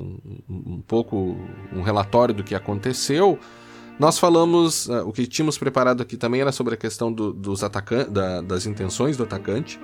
[0.49, 1.37] um, um pouco
[1.73, 3.39] um relatório do que aconteceu.
[4.01, 7.63] Nós falamos, uh, o que tínhamos preparado aqui também era sobre a questão do, dos
[7.63, 9.79] atacantes, da, das intenções do atacante,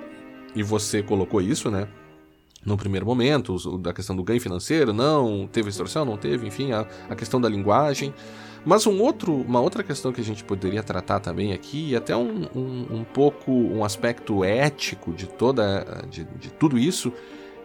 [0.55, 1.87] e você colocou isso, né?
[2.65, 6.87] No primeiro momento, da questão do ganho financeiro, não, teve extorsão, não teve, enfim, a,
[7.07, 8.11] a questão da linguagem.
[8.65, 12.17] Mas um outro, uma outra questão que a gente poderia tratar também aqui, e até
[12.17, 17.13] um, um, um pouco um aspecto ético de toda de, de tudo isso,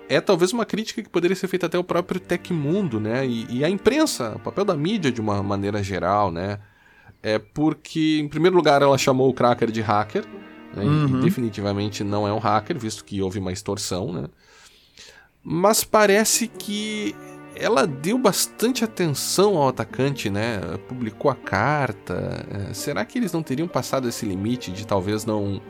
[0.08, 3.26] é talvez uma crítica que poderia ser feita até ao próprio Tecmundo, né?
[3.26, 6.58] E, e a imprensa, o papel da mídia de uma maneira geral, né?
[7.22, 10.24] É porque, em primeiro lugar, ela chamou o Cracker de hacker,
[10.74, 10.84] né?
[10.84, 11.18] uhum.
[11.18, 14.24] e definitivamente não é um hacker, visto que houve uma extorsão, né?
[15.44, 17.14] Mas parece que
[17.54, 20.60] ela deu bastante atenção ao atacante, né?
[20.88, 22.46] Publicou a carta.
[22.50, 25.60] É, será que eles não teriam passado esse limite de talvez não.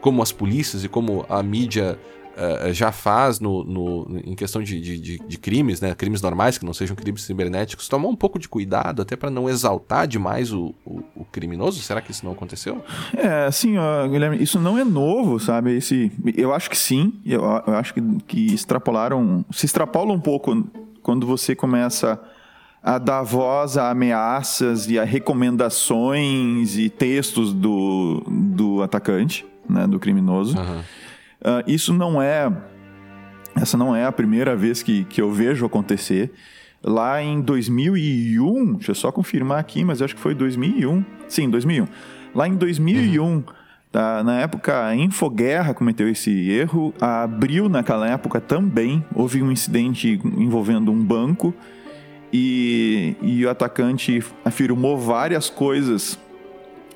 [0.00, 1.98] Como as polícias e como a mídia
[2.36, 5.94] uh, já faz no, no, em questão de, de, de, crimes, né?
[5.94, 9.48] Crimes normais, que não sejam crimes cibernéticos, tomar um pouco de cuidado até para não
[9.48, 11.80] exaltar demais o, o, o, criminoso?
[11.80, 12.82] Será que isso não aconteceu?
[13.16, 15.76] É, assim, ó, Guilherme, isso não é novo, sabe?
[15.76, 17.14] Esse, eu acho que sim.
[17.24, 19.44] Eu, eu acho que, que extrapolaram.
[19.50, 20.66] Se extrapola um pouco
[21.02, 22.20] quando você começa
[22.82, 29.98] a dar voz a ameaças e a recomendações e textos do, do atacante, né, do
[29.98, 30.58] criminoso.
[30.58, 30.80] Uhum.
[31.40, 32.50] Uh, isso não é.
[33.56, 36.32] Essa não é a primeira vez que, que eu vejo acontecer.
[36.82, 41.04] Lá em 2001, deixa eu só confirmar aqui, mas acho que foi 2001.
[41.28, 41.86] Sim, 2001.
[42.34, 43.44] Lá em 2001, uhum.
[43.92, 44.22] Tá?
[44.22, 46.94] Na época, a Infoguerra cometeu esse erro.
[47.00, 51.52] A Abril, naquela época, também houve um incidente envolvendo um banco
[52.32, 56.18] e, e o atacante afirmou várias coisas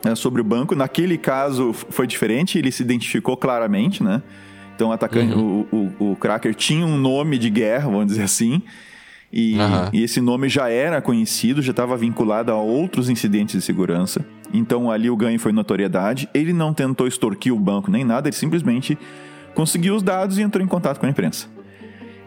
[0.04, 0.74] né, sobre o banco.
[0.74, 4.22] Naquele caso foi diferente, ele se identificou claramente, né?
[4.74, 5.66] Então o atacante, uhum.
[5.70, 8.60] o, o, o cracker tinha um nome de guerra, vamos dizer assim.
[9.32, 9.90] E, uhum.
[9.92, 14.24] e, esse nome já era conhecido, já estava vinculado a outros incidentes de segurança.
[14.52, 16.28] Então ali o ganho foi notoriedade.
[16.32, 18.98] Ele não tentou extorquir o banco nem nada, ele simplesmente
[19.54, 21.48] conseguiu os dados e entrou em contato com a imprensa.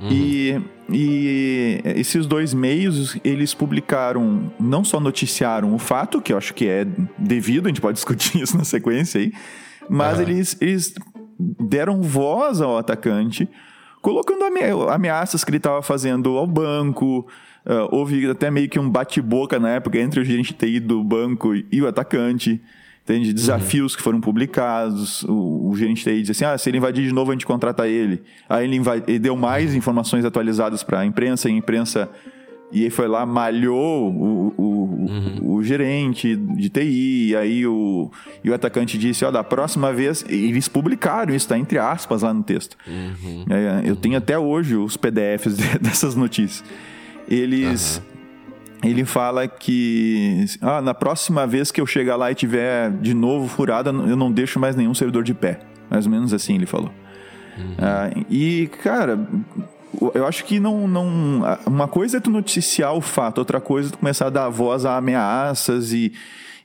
[0.01, 0.09] Uhum.
[0.11, 6.53] E, e esses dois meios, eles publicaram, não só noticiaram o fato, que eu acho
[6.53, 6.85] que é
[7.17, 9.33] devido, a gente pode discutir isso na sequência aí,
[9.89, 10.23] mas uhum.
[10.23, 10.93] eles, eles
[11.39, 13.49] deram voz ao atacante
[14.01, 14.43] colocando
[14.89, 17.27] ameaças que ele estava fazendo ao banco.
[17.65, 21.53] Uh, houve até meio que um bate-boca na época entre o gerente TI do banco
[21.53, 22.61] e o atacante.
[23.07, 23.31] Entende?
[23.31, 23.97] Desafios uhum.
[23.97, 25.23] que foram publicados.
[25.23, 27.87] O, o gerente TI disse assim: ah, se ele invadir de novo, a gente contrata
[27.87, 28.21] ele.
[28.49, 32.09] Aí ele, ele deu mais informações atualizadas para a imprensa, e a imprensa
[32.69, 34.63] e aí foi lá, malhou o, o,
[35.09, 35.55] uhum.
[35.55, 38.11] o, gerente de TI, e aí o,
[38.43, 42.33] e o atacante disse, ó, da próxima vez, eles publicaram isso, tá entre aspas lá
[42.33, 42.75] no texto.
[42.85, 43.45] Uhum.
[43.49, 43.95] É, eu uhum.
[43.95, 46.61] tenho até hoje os PDFs dessas notícias.
[47.29, 48.01] Eles...
[48.83, 53.47] Ele fala que ah, na próxima vez que eu chegar lá e tiver de novo
[53.47, 55.59] furada, eu não deixo mais nenhum servidor de pé.
[55.89, 56.91] Mais ou menos assim ele falou.
[57.57, 57.75] Uhum.
[57.79, 59.19] Ah, e, cara,
[60.13, 61.41] eu acho que não, não.
[61.65, 64.85] Uma coisa é tu noticiar o fato, outra coisa é tu começar a dar voz
[64.85, 66.13] a ameaças e,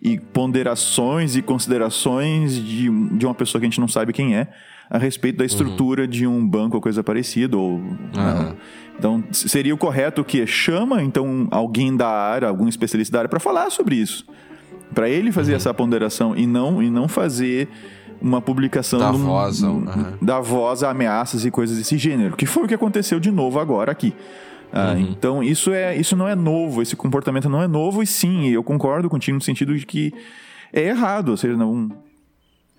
[0.00, 4.48] e ponderações e considerações de, de uma pessoa que a gente não sabe quem é
[4.90, 6.08] a respeito da estrutura uhum.
[6.08, 7.56] de um banco ou coisa parecida.
[7.56, 8.54] Ou, uhum.
[8.98, 13.40] Então, seria o correto que chama então alguém da área, algum especialista da área, para
[13.40, 14.24] falar sobre isso.
[14.94, 15.56] Para ele fazer uhum.
[15.56, 17.68] essa ponderação e não, e não fazer
[18.20, 19.84] uma publicação da, num, voz, uhum.
[20.20, 23.58] da voz a ameaças e coisas desse gênero, que foi o que aconteceu de novo
[23.58, 24.14] agora aqui.
[24.72, 25.00] Ah, uhum.
[25.00, 28.62] Então isso é isso não é novo, esse comportamento não é novo e sim, eu
[28.62, 30.14] concordo contigo no sentido de que
[30.72, 31.90] é errado, ou seja, não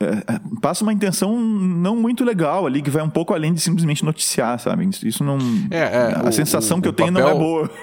[0.04, 3.62] é, é passa uma intenção não muito legal ali que vai um pouco além de
[3.62, 4.90] simplesmente noticiar, sabe?
[5.04, 5.38] Isso não
[5.72, 7.28] é, é a o, sensação o, que eu tenho papel...
[7.30, 7.72] não é boa.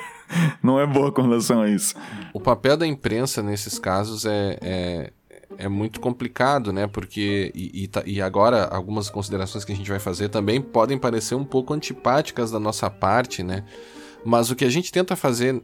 [0.63, 1.93] Não é boa com relação a isso.
[2.33, 5.13] O papel da imprensa nesses casos é, é
[5.59, 6.87] é muito complicado, né?
[6.87, 10.97] Porque, e, e, tá, e, agora, algumas considerações que a gente vai fazer também podem
[10.97, 13.65] parecer um pouco antipáticas da nossa parte, né?
[14.25, 15.63] Mas o que a gente tenta fazer,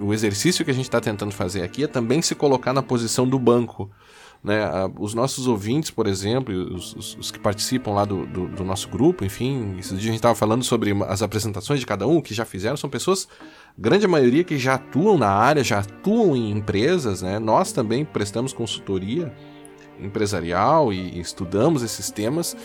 [0.00, 3.28] o exercício que a gente está tentando fazer aqui é também se colocar na posição
[3.28, 3.90] do banco.
[4.42, 4.62] Né?
[4.98, 8.88] Os nossos ouvintes, por exemplo, os, os, os que participam lá do, do, do, nosso
[8.88, 12.32] grupo, enfim, esses dias a gente estava falando sobre as apresentações de cada um, que
[12.32, 13.28] já fizeram, são pessoas
[13.76, 17.38] grande maioria que já atuam na área, já atuam em empresas, né?
[17.38, 19.32] Nós também prestamos consultoria
[20.00, 22.56] empresarial e estudamos esses temas.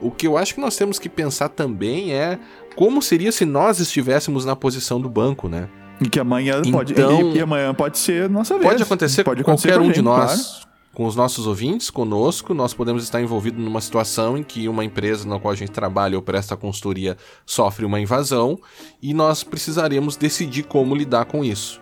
[0.00, 2.38] O que eu acho que nós temos que pensar também é
[2.76, 5.68] como seria se nós estivéssemos na posição do banco, né?
[6.00, 8.66] E que amanhã então, pode e, e amanhã pode ser nossa vez.
[8.66, 10.34] Pode acontecer pode com qualquer um gente, de nós.
[10.34, 14.84] Claro com os nossos ouvintes, conosco, nós podemos estar envolvidos numa situação em que uma
[14.84, 17.16] empresa na qual a gente trabalha ou presta consultoria
[17.46, 18.58] sofre uma invasão
[19.00, 21.80] e nós precisaremos decidir como lidar com isso.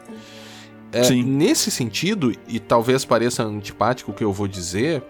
[0.93, 5.03] É, nesse sentido, e talvez pareça antipático o que eu vou dizer,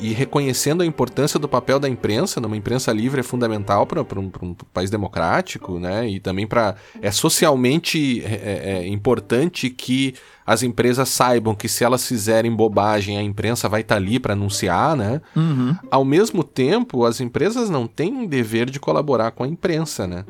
[0.00, 4.30] e reconhecendo a importância do papel da imprensa, numa imprensa livre é fundamental para um,
[4.42, 6.08] um, país democrático, né?
[6.08, 10.14] E também para é socialmente é, é, é, importante que
[10.44, 14.34] as empresas saibam que se elas fizerem bobagem, a imprensa vai estar tá ali para
[14.34, 15.20] anunciar, né?
[15.34, 15.76] Uhum.
[15.90, 20.24] Ao mesmo tempo, as empresas não têm um dever de colaborar com a imprensa, né?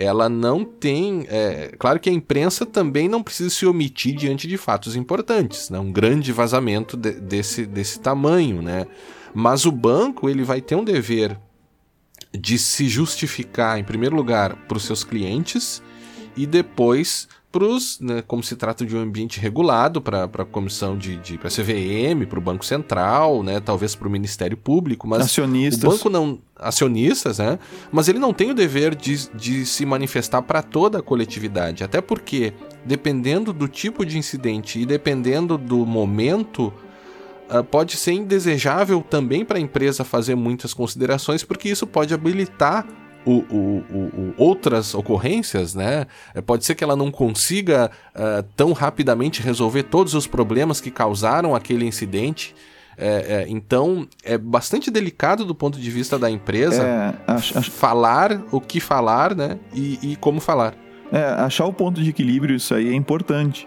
[0.00, 1.26] Ela não tem.
[1.28, 5.78] É, claro que a imprensa também não precisa se omitir diante de fatos importantes, né?
[5.78, 8.86] um grande vazamento de, desse, desse tamanho, né?
[9.34, 11.38] Mas o banco ele vai ter um dever
[12.32, 15.82] de se justificar, em primeiro lugar, para os seus clientes
[16.36, 20.96] e depois para os, né, como se trata de um ambiente regulado para a comissão
[20.96, 25.22] de, de para CVM, para o Banco Central, né, talvez para o Ministério Público, mas
[25.22, 25.82] acionistas.
[25.82, 27.58] o banco não acionistas, né,
[27.90, 32.00] mas ele não tem o dever de, de se manifestar para toda a coletividade, até
[32.00, 32.52] porque
[32.84, 36.72] dependendo do tipo de incidente e dependendo do momento
[37.50, 42.86] uh, pode ser indesejável também para a empresa fazer muitas considerações, porque isso pode habilitar
[43.24, 46.06] o, o, o, outras ocorrências, né?
[46.34, 50.90] É, pode ser que ela não consiga uh, tão rapidamente resolver todos os problemas que
[50.90, 52.54] causaram aquele incidente.
[52.96, 57.70] É, é, então, é bastante delicado do ponto de vista da empresa é, acho, acho...
[57.70, 59.58] falar o que falar, né?
[59.74, 60.74] E, e como falar.
[61.12, 63.66] É, achar o ponto de equilíbrio, isso aí é importante.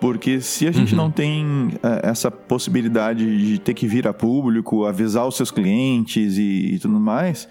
[0.00, 1.02] Porque se a gente uhum.
[1.02, 6.74] não tem essa possibilidade de ter que vir a público, avisar os seus clientes e,
[6.74, 7.48] e tudo mais,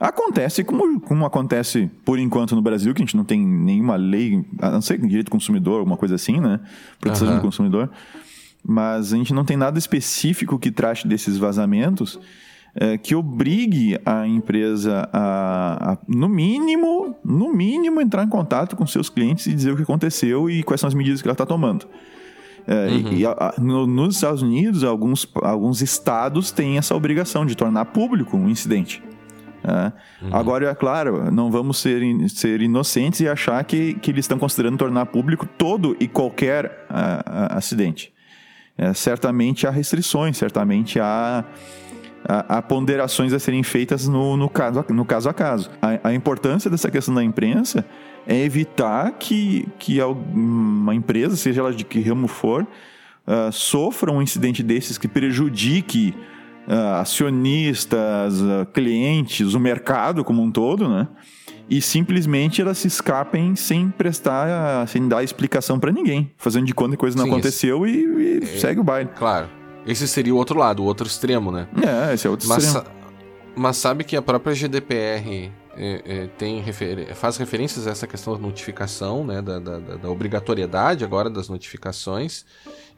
[0.00, 4.44] Acontece como, como acontece por enquanto no Brasil, que a gente não tem nenhuma lei,
[4.60, 6.60] a não ser direito do consumidor, alguma coisa assim, né?
[7.00, 7.36] Proteção uhum.
[7.36, 7.90] do consumidor.
[8.64, 12.20] Mas a gente não tem nada específico que trate desses vazamentos
[12.74, 18.86] é, que obrigue a empresa a, a, no mínimo, no mínimo, entrar em contato com
[18.86, 21.46] seus clientes e dizer o que aconteceu e quais são as medidas que ela está
[21.46, 21.88] tomando.
[22.66, 23.12] É, uhum.
[23.14, 28.36] E, a, no, nos Estados Unidos, alguns, alguns estados têm essa obrigação de tornar público
[28.36, 29.02] um incidente.
[29.64, 29.92] É.
[30.24, 30.34] Uhum.
[30.34, 34.78] Agora, é claro, não vamos ser, ser inocentes e achar que, que eles estão considerando
[34.78, 36.86] tornar público todo e qualquer
[37.50, 38.12] acidente.
[38.78, 41.44] É, certamente há restrições, certamente há,
[42.24, 45.68] há, há, ponderações a serem feitas no, no, caso, no caso a caso.
[45.82, 47.84] A, a importância dessa questão da imprensa
[48.24, 52.62] é evitar que, que uma empresa, seja ela de que ramo for,
[53.26, 56.14] uh, sofra um incidente desses que prejudique
[57.00, 61.08] acionistas, uh, clientes, o mercado como um todo, né?
[61.70, 66.92] E simplesmente elas se escapem sem prestar, sem dar explicação para ninguém, fazendo de conta
[66.92, 67.98] que coisa não Sim, aconteceu esse...
[67.98, 69.10] e, e é, segue o baile.
[69.16, 69.48] Claro.
[69.86, 71.68] Esse seria o outro lado, o outro extremo, né?
[71.76, 72.86] É, esse é o outro mas, extremo.
[73.54, 77.14] Mas sabe que a própria GDPR é, é, tem refer...
[77.14, 82.44] faz referências a essa questão da notificação, né, da, da, da, obrigatoriedade agora das notificações.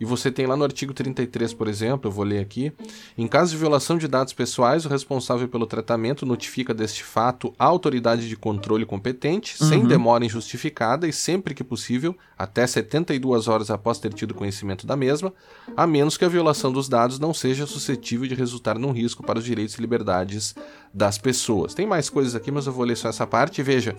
[0.01, 2.73] E você tem lá no artigo 33, por exemplo, eu vou ler aqui:
[3.19, 7.67] em caso de violação de dados pessoais, o responsável pelo tratamento notifica deste fato a
[7.67, 9.69] autoridade de controle competente, uhum.
[9.69, 14.97] sem demora injustificada e sempre que possível, até 72 horas após ter tido conhecimento da
[14.97, 15.35] mesma,
[15.77, 19.39] a menos que a violação dos dados não seja suscetível de resultar num risco para
[19.39, 20.55] os direitos e liberdades
[20.93, 21.75] das pessoas.
[21.75, 23.63] Tem mais coisas aqui, mas eu vou ler só essa parte.
[23.63, 23.97] Veja,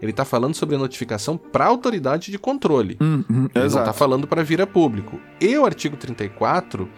[0.00, 2.96] ele está falando sobre a notificação para a autoridade de controle.
[3.00, 3.74] Hum, hum, ele exato.
[3.74, 5.20] não está falando para vir a público.
[5.40, 6.88] E o artigo 34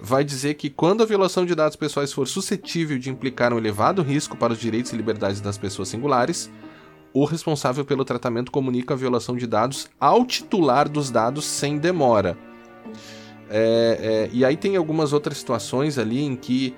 [0.00, 4.02] vai dizer que quando a violação de dados pessoais for suscetível de implicar um elevado
[4.02, 6.50] risco para os direitos e liberdades das pessoas singulares,
[7.12, 12.36] o responsável pelo tratamento comunica a violação de dados ao titular dos dados sem demora.
[13.48, 16.74] É, é, e aí tem algumas outras situações ali em que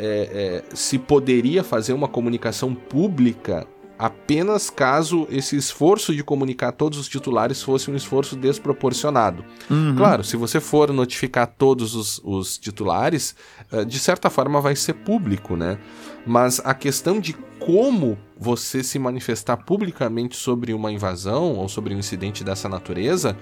[0.00, 3.66] é, é se poderia fazer uma comunicação pública
[4.00, 9.44] apenas caso esse esforço de comunicar todos os titulares fosse um esforço desproporcionado.
[9.68, 9.94] Uhum.
[9.94, 13.36] Claro, se você for notificar todos os, os titulares,
[13.70, 15.78] uh, de certa forma vai ser público, né?
[16.26, 21.98] Mas a questão de como você se manifestar publicamente sobre uma invasão ou sobre um
[21.98, 23.36] incidente dessa natureza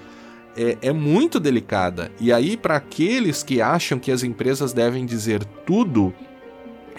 [0.57, 2.11] é, é muito delicada.
[2.19, 6.13] E aí, para aqueles que acham que as empresas devem dizer tudo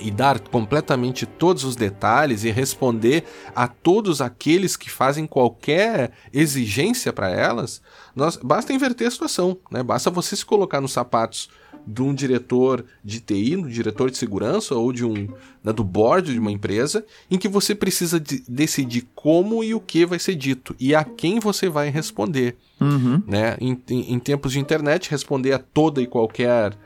[0.01, 3.25] e dar completamente todos os detalhes e responder
[3.55, 7.81] a todos aqueles que fazem qualquer exigência para elas,
[8.15, 9.83] nós, basta inverter a situação, né?
[9.83, 11.49] Basta você se colocar nos sapatos
[11.87, 15.29] de um diretor de TI, um diretor de segurança ou de um
[15.63, 19.81] né, do board de uma empresa, em que você precisa de decidir como e o
[19.81, 23.23] que vai ser dito e a quem você vai responder, uhum.
[23.27, 23.57] né?
[23.61, 26.77] Em, em, em tempos de internet, responder a toda e qualquer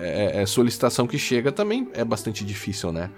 [0.00, 3.10] é, é, solicitação que chega também é bastante difícil, né?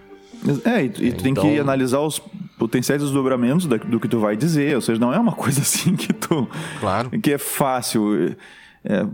[0.64, 1.22] É, e tu, e tu então...
[1.22, 2.20] tem que então- analisar os
[2.58, 6.12] potenciais desdobramentos do que tu vai dizer, ou seja, não é uma coisa assim que
[6.12, 6.48] tu.
[6.80, 7.10] Claro.
[7.20, 8.36] que é fácil.
[8.84, 9.04] É,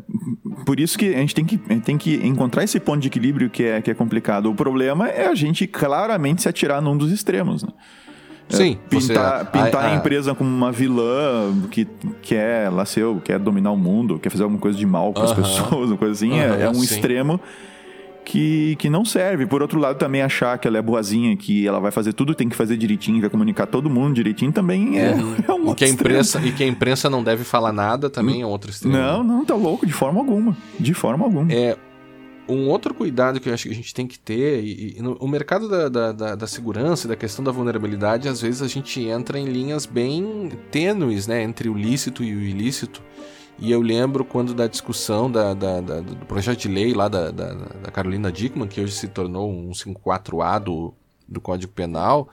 [0.67, 3.49] por isso que a gente tem que, gente tem que encontrar esse ponto de equilíbrio
[3.49, 4.51] que é, que é complicado.
[4.51, 7.71] O problema é a gente claramente se atirar num dos extremos, né?
[8.51, 11.87] É, Sim, pintar, você, pintar a, a, a, empresa como uma vilã que
[12.21, 15.25] quer, lá seu, quer dominar o mundo, quer fazer alguma coisa de mal com uh
[15.25, 15.31] -huh.
[15.31, 16.85] as pessoas, uma coisa assim, uh -huh, é, é, um sim.
[16.85, 17.41] extremo
[18.25, 19.47] que, que não serve.
[19.47, 22.49] Por outro lado, também achar que ela é boazinha, que ela vai fazer tudo, tem
[22.49, 25.37] que fazer direitinho, vai comunicar todo mundo direitinho, também é, uhum.
[25.47, 28.43] é um e que a imprensa E que a imprensa não deve falar nada também
[28.43, 28.97] é outro extremo.
[28.97, 30.57] Não, não, tá louco, de forma alguma.
[30.81, 31.53] De forma alguma.
[31.53, 31.77] É,
[32.49, 35.17] um outro cuidado que eu acho que a gente tem que ter, e, e no,
[35.17, 39.03] o mercado da, da, da, da segurança, da questão da vulnerabilidade, às vezes a gente
[39.03, 43.03] entra em linhas bem tênues, né, entre o lícito e o ilícito.
[43.59, 47.31] E eu lembro quando da discussão da, da, da do projeto de lei lá da,
[47.31, 50.93] da, da, Carolina Dickman, que hoje se tornou um 54A do,
[51.29, 52.29] do Código Penal,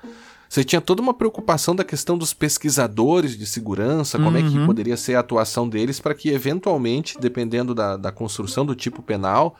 [0.49, 4.45] você tinha toda uma preocupação da questão dos pesquisadores de segurança, como uhum.
[4.45, 4.65] é que uhum.
[4.65, 9.55] poderia ser a atuação deles para que, eventualmente, dependendo da, da construção do tipo penal,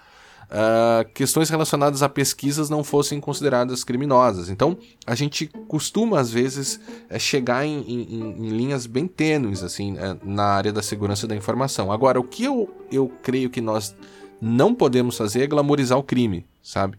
[0.52, 4.50] uh, questões relacionadas a pesquisas não fossem consideradas criminosas.
[4.50, 4.78] Então,
[5.08, 6.80] a gente costuma, às vezes,
[7.10, 11.36] é, chegar em, em, em, linhas bem tênues assim, é, na área da segurança da
[11.36, 11.92] informação.
[11.92, 13.96] Agora, o que eu, eu creio que nós
[14.42, 16.98] não podemos fazer é glamorizar o crime, sabe?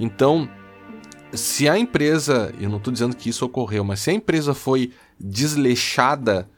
[0.00, 0.48] Então,
[1.32, 4.92] se a empresa, eu não estou dizendo que isso ocorreu, mas se a empresa foi
[5.18, 6.48] desleixada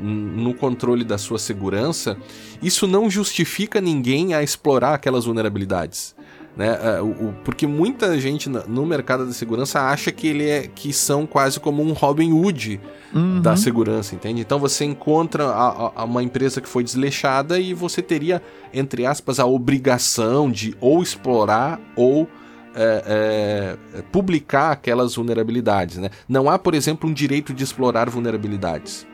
[0.00, 2.16] no controle da sua segurança,
[2.62, 6.14] isso não justifica ninguém a explorar aquelas vulnerabilidades.
[6.56, 6.68] Né?
[6.68, 6.98] É,
[7.44, 11.82] porque muita gente no mercado da segurança acha que ele é que são quase como
[11.82, 12.80] um Robin Hood
[13.14, 13.42] uhum.
[13.42, 14.40] da segurança, entende?
[14.40, 18.42] Então você encontra a, a uma empresa que foi desleixada e você teria,
[18.72, 22.26] entre aspas, a obrigação de ou explorar ou
[22.74, 25.98] é, é, publicar aquelas vulnerabilidades.
[25.98, 26.10] Né?
[26.26, 29.06] Não há, por exemplo, um direito de explorar vulnerabilidades.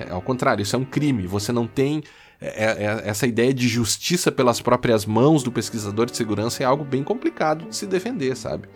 [0.00, 1.26] É, ao contrário, isso é um crime.
[1.26, 2.02] Você não tem.
[2.40, 6.66] É, é, é, essa ideia de justiça pelas próprias mãos do pesquisador de segurança é
[6.66, 8.66] algo bem complicado de se defender, sabe?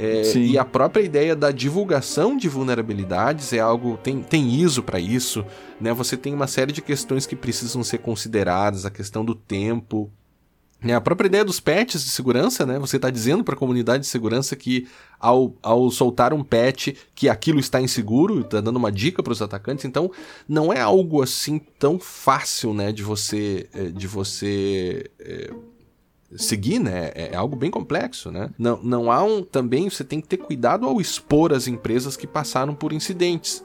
[0.00, 3.98] É, e a própria ideia da divulgação de vulnerabilidades é algo.
[3.98, 5.44] Tem, tem ISO para isso,
[5.80, 5.92] né?
[5.92, 10.17] Você tem uma série de questões que precisam ser consideradas, a questão do tempo, é,
[10.94, 12.78] a própria ideia dos patches de segurança, né?
[12.78, 14.86] Você está dizendo para a comunidade de segurança que
[15.18, 19.42] ao, ao soltar um patch que aquilo está inseguro, está dando uma dica para os
[19.42, 19.84] atacantes.
[19.84, 20.10] Então,
[20.48, 22.92] não é algo assim tão fácil, né?
[22.92, 25.50] De você, eh, de você é,
[26.36, 27.10] seguir, né?
[27.14, 28.50] É, é algo bem complexo, né?
[28.56, 32.26] Não, não há um também você tem que ter cuidado ao expor as empresas que
[32.26, 33.64] passaram por incidentes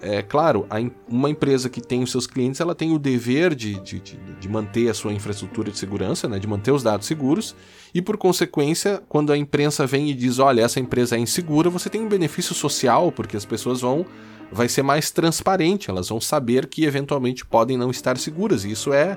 [0.00, 0.66] é claro,
[1.08, 4.88] uma empresa que tem os seus clientes, ela tem o dever de, de, de, manter
[4.88, 7.56] a sua infraestrutura de segurança, né, de manter os dados seguros,
[7.94, 11.88] e por consequência, quando a imprensa vem e diz, olha, essa empresa é insegura, você
[11.88, 14.04] tem um benefício social, porque as pessoas vão,
[14.52, 18.92] vai ser mais transparente, elas vão saber que eventualmente podem não estar seguras, e isso
[18.92, 19.16] é,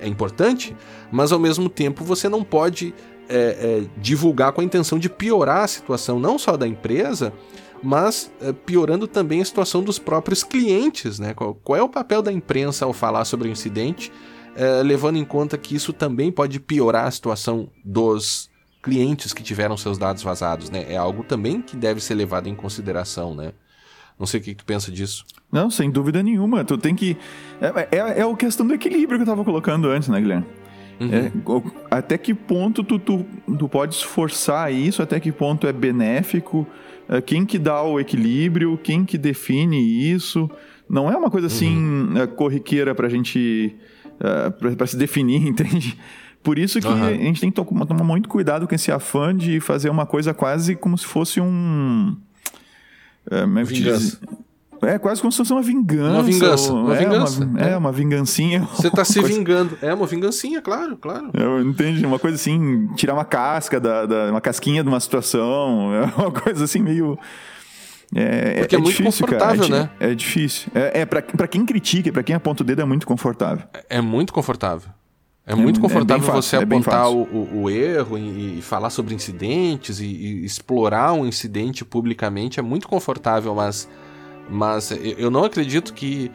[0.00, 0.76] é importante,
[1.10, 2.94] mas ao mesmo tempo você não pode
[3.28, 7.32] é, é, divulgar com a intenção de piorar a situação, não só da empresa,
[7.82, 11.18] mas é, piorando também a situação dos próprios clientes.
[11.18, 11.34] Né?
[11.34, 14.12] Qual, qual, é o papel da imprensa ao falar sobre o incidente,
[14.56, 18.50] é, levando em conta que isso também pode piorar a situação dos
[18.82, 20.70] clientes que tiveram seus dados vazados.
[20.70, 20.86] Né?
[20.88, 23.34] É algo também que deve ser levado em consideração.
[23.34, 23.52] Né?
[24.18, 25.24] Não sei o que, que tu pensa disso.
[25.50, 26.64] Não, sem dúvida nenhuma.
[26.64, 27.16] Tu tem que.
[27.60, 30.46] É, é, é a questão do equilíbrio que eu estava colocando antes, né, Guilherme?
[31.00, 31.10] Uhum.
[31.12, 33.24] É, até que ponto tu, tu,
[33.56, 38.78] tu pode esforçar isso, até que ponto é benéfico, é, quem que dá o equilíbrio,
[38.82, 40.50] quem que define isso.
[40.88, 42.18] Não é uma coisa assim uhum.
[42.18, 43.74] É, corriqueira para a gente
[44.16, 45.98] uh, para se definir, entende?
[46.42, 47.04] Por isso que uhum.
[47.04, 50.74] a gente tem que tomar muito cuidado com esse afã de fazer uma coisa quase
[50.74, 52.16] como se fosse um.
[53.26, 54.18] Uh, Vingança.
[54.82, 56.12] É quase como se fosse uma vingança.
[56.12, 56.72] Uma vingança.
[56.72, 57.44] Uma é, vingança.
[57.44, 57.70] Uma, é.
[57.70, 58.68] é, uma vingancinha.
[58.74, 59.34] Você tá se coisa...
[59.34, 59.78] vingando.
[59.82, 61.30] É uma vingancinha, claro, claro.
[61.34, 62.04] Eu entendi.
[62.04, 65.88] Uma coisa assim, tirar uma casca, da, da, uma casquinha de uma situação.
[65.98, 67.18] É uma coisa assim meio.
[68.14, 69.76] É, Porque é, é muito difícil, confortável, cara.
[69.76, 69.90] É, né?
[70.12, 70.70] É difícil.
[70.74, 73.64] É, é pra, pra quem critica, pra quem aponta o dedo, é muito confortável.
[73.74, 74.90] É, é muito confortável.
[75.48, 79.98] É, muito confortável fácil, você apontar o, o, o, erro e, e, falar sobre incidentes
[79.98, 82.60] e, e explorar um incidente publicamente.
[82.60, 83.88] É muito confortável, mas
[84.48, 86.30] mas eu não acredito que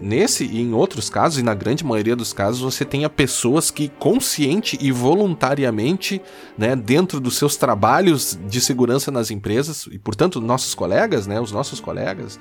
[0.00, 3.88] nesse e em outros casos, e na grande maioria dos casos, você tenha pessoas que
[3.98, 6.20] consciente e voluntariamente,
[6.56, 11.52] né, dentro dos seus trabalhos de segurança nas empresas, e portanto nossos colegas, né, os
[11.52, 12.38] nossos colegas,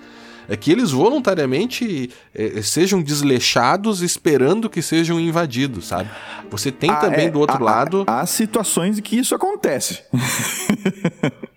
[0.47, 6.09] é que eles voluntariamente é, sejam desleixados esperando que sejam invadidos, sabe?
[6.49, 8.03] Você tem ah, também é, do outro há, lado.
[8.07, 10.01] Há situações em que isso acontece.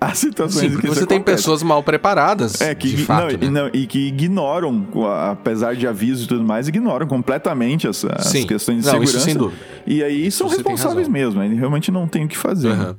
[0.00, 1.38] há situações Sim, que você tem acontece.
[1.38, 2.60] pessoas mal preparadas.
[2.60, 3.60] É, que, de fato, não, né?
[3.62, 4.86] não, e que ignoram,
[5.30, 9.16] apesar de avisos e tudo mais, ignoram completamente as, as questões de não, segurança.
[9.16, 9.60] Isso sem dúvida.
[9.86, 12.70] E aí são responsáveis mesmo, ele realmente não tem o que fazer.
[12.70, 12.76] Uhum.
[12.76, 12.96] Né?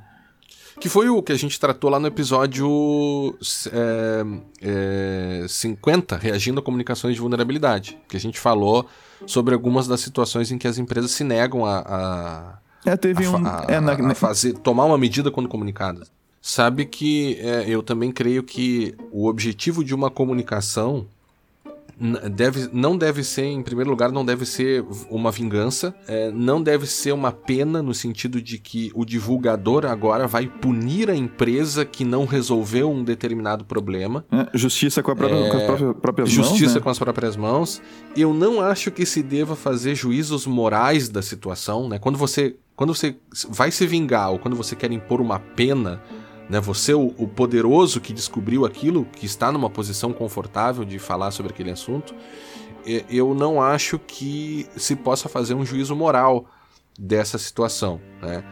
[0.79, 3.35] Que foi o que a gente tratou lá no episódio
[3.71, 4.23] é,
[4.61, 7.97] é, 50, reagindo a comunicações de vulnerabilidade.
[8.07, 8.87] Que a gente falou
[9.25, 12.57] sobre algumas das situações em que as empresas se negam a, a,
[12.87, 16.11] é, teve a, um, a, é, na, fazer, tomar uma medida quando comunicadas.
[16.41, 21.05] Sabe que é, eu também creio que o objetivo de uma comunicação
[22.31, 26.85] deve, não deve ser, em primeiro lugar, não deve ser uma vingança, é, não deve
[26.85, 32.05] ser uma pena no sentido de que o divulgador agora vai punir a empresa que
[32.05, 34.23] não resolveu um determinado problema.
[34.31, 36.59] É, justiça com, própria, é, com, as próprias, próprias justiça mãos.
[36.59, 36.83] Justiça né?
[36.83, 37.81] com as próprias mãos.
[38.15, 41.97] Eu não acho que se deva fazer juízos morais da situação, né?
[41.97, 43.17] Quando você, quando você
[43.49, 46.01] vai se vingar ou quando você quer impor uma pena
[46.49, 46.59] né?
[46.59, 51.51] Você, o, o poderoso que descobriu aquilo, que está numa posição confortável de falar sobre
[51.51, 52.15] aquele assunto,
[53.09, 56.45] eu não acho que se possa fazer um juízo moral
[56.97, 57.99] dessa situação.
[58.21, 58.43] Né?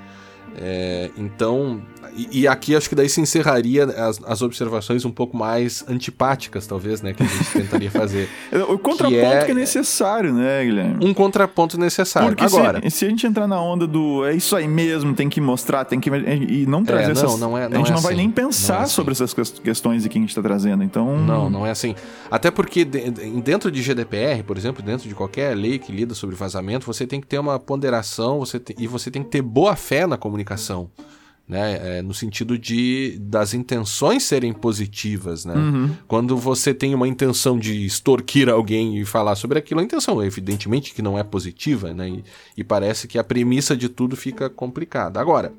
[0.57, 1.81] É, então,
[2.15, 6.65] e, e, aqui acho que daí se encerraria as, as, observações um pouco mais antipáticas,
[6.65, 7.13] talvez, né?
[7.13, 8.29] Que a gente tentaria fazer.
[8.69, 11.05] o contraponto que é, que é, necessário, né, Guilherme?
[11.05, 12.29] Um contraponto necessário.
[12.29, 15.27] Porque Agora, se, se, a gente entrar na onda do é isso aí mesmo, tem
[15.27, 16.09] que mostrar, tem que.
[16.09, 17.31] E não trazer é, essas.
[17.31, 19.23] Não, não é, não a gente não assim, vai nem pensar é sobre assim.
[19.25, 20.83] essas questões que a gente está trazendo.
[20.83, 21.17] Então.
[21.17, 21.95] Não, não é assim.
[22.31, 26.85] Até porque dentro de GDPR, por exemplo, dentro de qualquer lei que lida sobre vazamento,
[26.85, 30.07] você tem que ter uma ponderação você te, e você tem que ter boa fé
[30.07, 30.89] na comunicação
[31.47, 31.97] né?
[31.97, 35.53] É, no sentido de das intenções serem positivas, né?
[35.53, 35.91] Uhum.
[36.07, 40.93] Quando você tem uma intenção de extorquir alguém e falar sobre aquilo, a intenção evidentemente
[40.93, 42.09] que não é positiva, né?
[42.09, 42.23] E,
[42.57, 45.19] e parece que a premissa de tudo fica complicada.
[45.19, 45.53] Agora,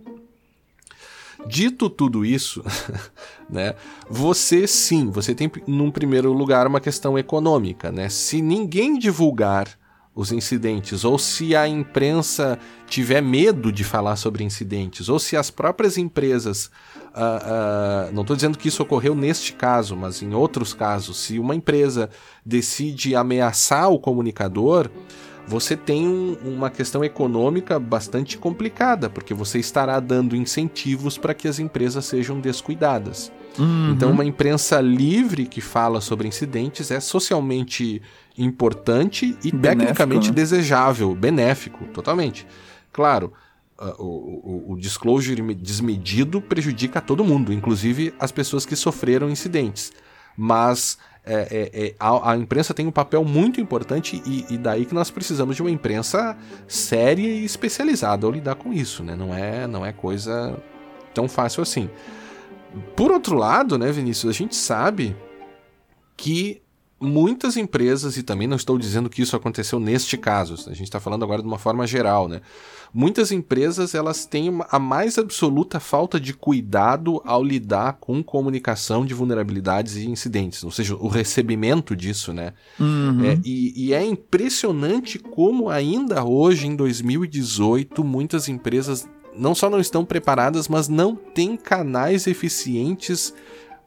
[1.46, 2.64] dito tudo isso,
[3.48, 3.74] né?
[4.10, 8.08] Você sim, você tem num primeiro lugar uma questão econômica, né?
[8.08, 9.68] Se ninguém divulgar
[10.16, 15.50] os incidentes, ou se a imprensa tiver medo de falar sobre incidentes, ou se as
[15.50, 16.70] próprias empresas.
[17.14, 21.38] Uh, uh, não estou dizendo que isso ocorreu neste caso, mas em outros casos, se
[21.38, 22.08] uma empresa
[22.44, 24.90] decide ameaçar o comunicador,
[25.46, 31.46] você tem um, uma questão econômica bastante complicada, porque você estará dando incentivos para que
[31.46, 33.30] as empresas sejam descuidadas.
[33.58, 33.92] Uhum.
[33.92, 38.02] Então, uma imprensa livre que fala sobre incidentes é socialmente
[38.38, 40.34] importante e benéfico, tecnicamente né?
[40.34, 42.46] desejável, benéfico, totalmente.
[42.92, 43.32] Claro,
[43.78, 44.06] uh, o,
[44.68, 49.92] o, o, disclosure desmedido prejudica todo mundo, inclusive as pessoas que sofreram incidentes.
[50.36, 54.84] Mas é, é, é, a, a, imprensa tem um papel muito importante e, e, daí
[54.84, 56.36] que nós precisamos de uma imprensa
[56.68, 59.16] séria e especializada ao lidar com isso, né?
[59.16, 60.56] Não é, não é coisa
[61.12, 61.90] tão fácil assim.
[62.94, 65.16] Por outro lado, né, Vinícius, a gente sabe
[66.16, 66.62] que
[67.00, 70.98] muitas empresas, e também não estou dizendo que isso aconteceu neste caso, a gente está
[70.98, 72.40] falando agora de uma forma geral, né?
[72.94, 79.12] Muitas empresas elas têm a mais absoluta falta de cuidado ao lidar com comunicação de
[79.12, 82.54] vulnerabilidades e incidentes, ou seja, o recebimento disso, né?
[82.80, 83.24] Uhum.
[83.24, 89.80] É, e, e é impressionante como ainda hoje, em 2018, muitas empresas não só não
[89.80, 93.34] estão preparadas, mas não têm canais eficientes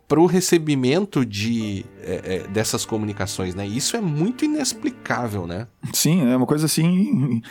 [0.10, 3.66] para o recebimento de, é, é, dessas comunicações, né?
[3.68, 5.68] Isso é muito inexplicável, né?
[5.94, 7.44] Sim, é uma coisa assim.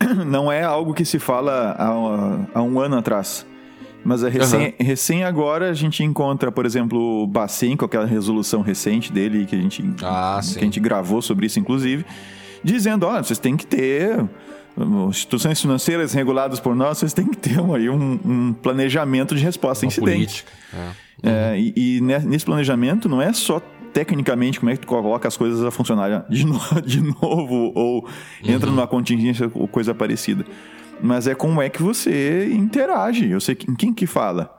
[0.26, 3.46] Não é algo que se fala há, há um ano atrás.
[4.02, 4.86] Mas é recém, uhum.
[4.86, 9.54] recém, agora a gente encontra, por exemplo, o Bacen com aquela resolução recente dele que
[9.54, 12.06] a gente, ah, que a gente gravou sobre isso, inclusive,
[12.64, 14.24] dizendo: oh, vocês têm que ter
[15.08, 19.84] instituições financeiras reguladas por nós, vocês têm que ter aí um, um planejamento de resposta
[19.84, 20.44] a incidentes.
[20.72, 21.08] É.
[21.20, 23.60] É, e, e, nesse planejamento não é só
[23.92, 28.08] tecnicamente como é que tu coloca as coisas a funcionar de, no, de novo ou
[28.44, 28.76] entra uhum.
[28.76, 30.44] numa contingência ou coisa parecida.
[31.00, 33.28] Mas é como é que você interage.
[33.28, 34.56] Eu sei quem, quem que fala.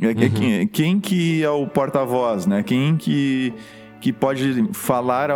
[0.00, 0.14] É, uhum.
[0.14, 2.62] quem, quem que é o porta-voz, né?
[2.62, 3.52] Quem que,
[4.00, 5.28] que pode falar,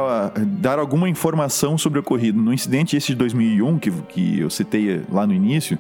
[0.60, 2.40] dar alguma informação sobre o ocorrido.
[2.40, 5.78] No incidente esse de 2001, que, que eu citei lá no início,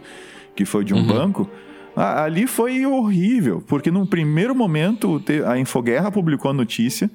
[0.54, 1.06] que foi de um uhum.
[1.06, 1.50] banco,
[1.94, 7.10] ali foi horrível, porque num primeiro momento a Infoguerra publicou a notícia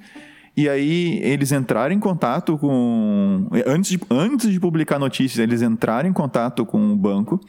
[0.57, 3.47] e aí eles entraram em contato com.
[3.65, 7.41] Antes de, antes de publicar a notícia, eles entraram em contato com o banco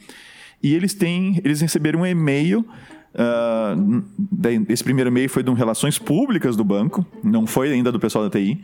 [0.61, 1.39] e eles têm.
[1.43, 2.65] Eles receberam um e-mail.
[3.17, 4.03] Uh,
[4.69, 8.23] esse primeiro e-mail foi de um Relações Públicas do banco, não foi ainda do pessoal
[8.23, 8.63] da TI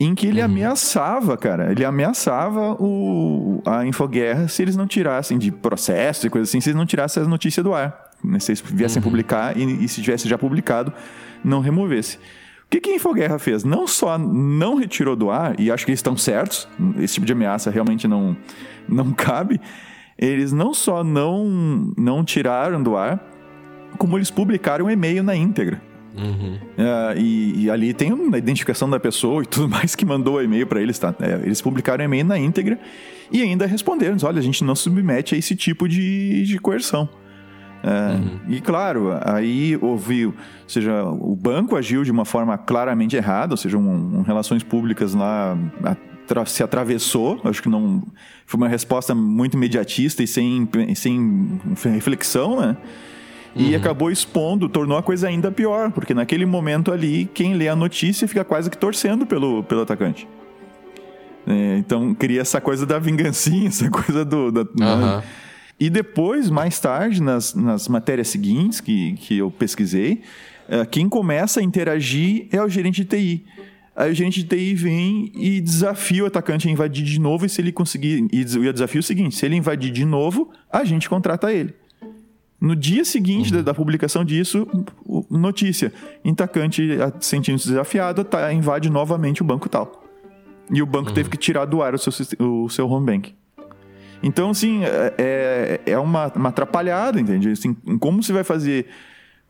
[0.00, 0.46] em que ele uhum.
[0.46, 6.48] ameaçava, cara, ele ameaçava o, a Infoguerra se eles não tirassem de processo e coisas
[6.48, 8.10] assim, se eles não tirassem as notícias do ar.
[8.24, 8.38] Né?
[8.38, 9.04] Se eles viessem uhum.
[9.04, 10.90] publicar e, e, se tivesse já publicado,
[11.44, 12.16] não removesse.
[12.16, 13.62] O que, que a Infoguerra fez?
[13.62, 16.66] Não só não retirou do ar, e acho que eles estão certos,
[16.98, 18.34] esse tipo de ameaça realmente não,
[18.88, 19.60] não cabe,
[20.16, 23.22] eles não só não, não tiraram do ar,
[23.98, 25.80] como eles publicaram um e-mail na íntegra.
[26.16, 26.54] Uhum.
[26.54, 30.42] Uh, e, e, ali tem a identificação da pessoa e tudo mais que mandou o
[30.42, 30.98] e-mail para eles.
[30.98, 31.14] Tá?
[31.20, 32.78] É, eles publicaram o e-mail na íntegra
[33.30, 37.08] e ainda responderam: olha, a gente não submete a esse tipo de, de coerção.
[37.82, 38.40] É, uhum.
[38.48, 40.34] E claro, aí houve, ou
[40.66, 45.14] seja, o banco agiu de uma forma claramente errada, ou seja, um, um relações públicas
[45.14, 45.56] lá
[46.46, 48.02] se atravessou, acho que não
[48.46, 52.76] foi uma resposta muito imediatista e sem, sem reflexão, né?
[53.54, 53.76] E uhum.
[53.76, 58.28] acabou expondo, tornou a coisa ainda pior, porque naquele momento ali, quem lê a notícia
[58.28, 60.28] fica quase que torcendo pelo, pelo atacante.
[61.46, 64.52] É, então cria essa coisa da vingancinha, essa coisa do.
[64.52, 65.22] Da, uhum.
[65.78, 70.22] E depois, mais tarde, nas, nas matérias seguintes que, que eu pesquisei,
[70.68, 73.44] é, quem começa a interagir é o gerente de TI.
[73.96, 77.48] Aí o gerente de TI vem e desafia o atacante a invadir de novo, e
[77.48, 78.26] se ele conseguir.
[78.32, 81.74] E o desafio é o seguinte: se ele invadir de novo, a gente contrata ele.
[82.60, 83.58] No dia seguinte uhum.
[83.58, 84.66] da, da, publicação disso,
[85.30, 85.92] notícia:
[86.24, 86.90] atacante
[87.20, 90.04] sentindo-se desafiado, tá, invade novamente o banco tal.
[90.70, 91.14] E o banco uhum.
[91.14, 93.34] teve que tirar do ar o seu, o seu home bank.
[94.22, 97.50] Então, assim, é, é, é uma, uma atrapalhada, entende?
[97.50, 98.86] Assim, como você vai fazer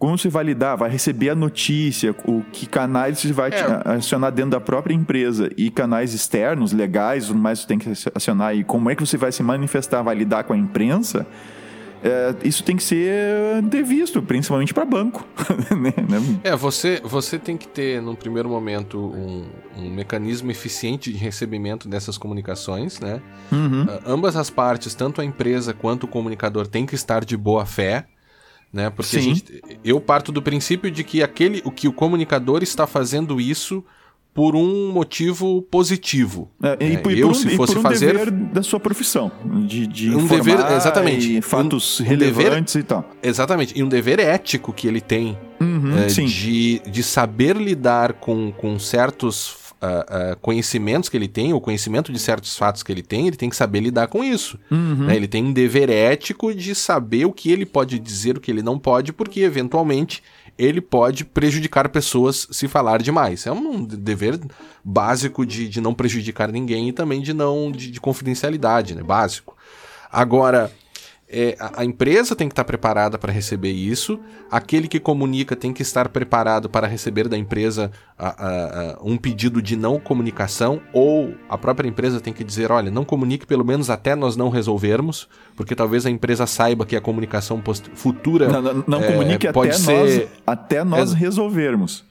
[0.00, 0.76] como você vai lidar?
[0.76, 3.96] Vai receber a notícia, o que canais você vai é.
[3.96, 8.56] acionar dentro da própria empresa e canais externos, legais, o mais você tem que acionar
[8.56, 11.26] e como é que você vai se manifestar, vai lidar com a imprensa?
[12.02, 15.26] É, isso tem que ser devisto, principalmente para banco.
[15.70, 15.92] Né?
[16.08, 16.40] Né?
[16.44, 19.46] é, você, você tem que ter, num primeiro momento, um,
[19.76, 23.20] um mecanismo eficiente de recebimento dessas comunicações, né?
[23.52, 23.84] Uhum.
[23.84, 27.64] Uh, ambas as partes, tanto a empresa quanto o comunicador, tem que estar de boa
[27.64, 28.06] fé
[28.72, 28.88] né?
[28.88, 33.40] Porque gente, eu parto do princípio de que aquele, o que o comunicador está fazendo
[33.40, 33.84] isso
[34.32, 36.50] por um motivo positivo.
[36.62, 39.30] É, e, por, eu, por um, se fosse um fazer dever da sua profissão,
[39.66, 43.10] de, de um dever exatamente fatos um, relevantes dever, e tal.
[43.22, 48.52] Exatamente, e um dever ético que ele tem uhum, é, de, de saber lidar com,
[48.52, 53.02] com certos uh, uh, conhecimentos que ele tem, ou conhecimento de certos fatos que ele
[53.02, 54.58] tem, ele tem que saber lidar com isso.
[54.70, 55.06] Uhum.
[55.06, 55.16] Né?
[55.16, 58.62] Ele tem um dever ético de saber o que ele pode dizer, o que ele
[58.62, 60.22] não pode, porque eventualmente
[60.60, 63.46] ele pode prejudicar pessoas se falar demais.
[63.46, 64.38] É um dever
[64.84, 69.02] básico de, de não prejudicar ninguém e também de não de, de confidencialidade, né?
[69.02, 69.56] Básico.
[70.12, 70.70] Agora,
[71.32, 74.18] é, a, empresa tem que estar preparada para receber isso,
[74.50, 79.62] aquele que comunica tem que estar preparado para receber da empresa a, a, um pedido
[79.62, 83.90] de não comunicação, ou a própria empresa tem que dizer: olha, não comunique pelo menos
[83.90, 87.62] até nós não resolvermos, porque talvez a empresa saiba que a comunicação
[87.94, 88.48] futura.
[88.48, 89.92] Não, não, não é, comunique pode até, ser...
[89.92, 92.04] nós, até nós resolvermos.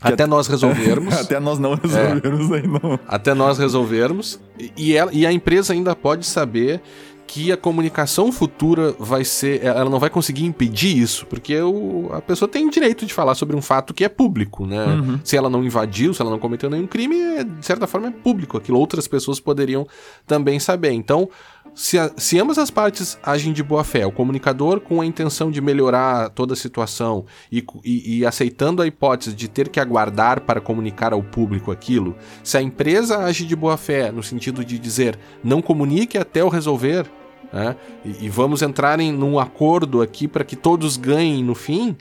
[0.00, 1.14] Até nós resolvermos.
[1.14, 3.00] até nós não resolvermos é, aí não.
[3.06, 4.38] Até nós resolvermos.
[4.76, 6.80] E, ela, e a empresa ainda pode saber
[7.28, 9.62] que a comunicação futura vai ser.
[9.62, 13.34] Ela não vai conseguir impedir isso, porque o, a pessoa tem o direito de falar
[13.34, 14.86] sobre um fato que é público, né?
[14.86, 15.20] Uhum.
[15.22, 18.10] Se ela não invadiu, se ela não cometeu nenhum crime, é, de certa forma é
[18.10, 18.56] público.
[18.56, 19.86] Aquilo outras pessoas poderiam
[20.26, 20.90] também saber.
[20.90, 21.28] Então.
[21.74, 25.48] Se, a, se, ambas as partes agem de boa fé, o comunicador com a intenção
[25.48, 30.40] de melhorar toda a situação e, e, e, aceitando a hipótese de ter que aguardar
[30.40, 34.76] para comunicar ao público aquilo, se a empresa age de boa fé no sentido de
[34.76, 37.08] dizer não comunique até eu resolver,
[37.52, 37.76] né?
[38.04, 41.96] E, e, vamos entrar em num acordo aqui para que todos ganhem no fim,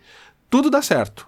[0.49, 1.27] tudo dá certo.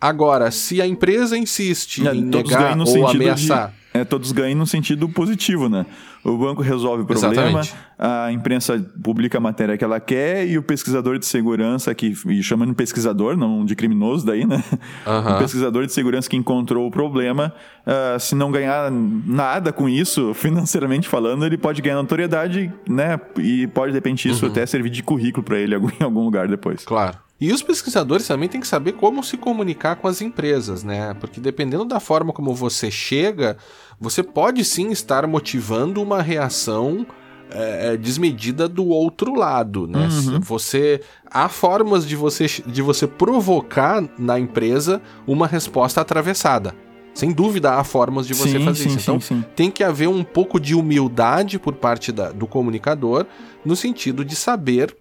[0.00, 3.70] Agora, se a empresa insiste em negar ou ameaçar.
[3.70, 5.86] De é, todos ganham no sentido positivo, né?
[6.24, 7.74] O banco resolve o problema, Exatamente.
[7.98, 12.42] a imprensa publica a matéria que ela quer e o pesquisador de segurança, que e
[12.42, 14.62] chamando pesquisador, não de criminoso daí, né?
[15.06, 15.34] Uhum.
[15.34, 17.52] O pesquisador de segurança que encontrou o problema,
[17.86, 23.20] uh, se não ganhar nada com isso, financeiramente falando, ele pode ganhar notoriedade, né?
[23.38, 24.50] E pode, de repente, isso uhum.
[24.50, 26.84] até servir de currículo para ele em algum lugar depois.
[26.84, 27.18] Claro.
[27.38, 31.12] E os pesquisadores também têm que saber como se comunicar com as empresas, né?
[31.20, 33.58] Porque dependendo da forma como você chega,
[34.00, 37.06] você pode sim estar motivando uma reação
[37.50, 40.08] é, é desmedida do outro lado, né?
[40.08, 40.40] Uhum.
[40.40, 46.74] Você há formas de você de você provocar na empresa uma resposta atravessada.
[47.14, 48.98] Sem dúvida há formas de você sim, fazer sim, isso.
[49.00, 53.24] Então sim, tem que haver um pouco de humildade por parte da, do comunicador
[53.64, 54.94] no sentido de saber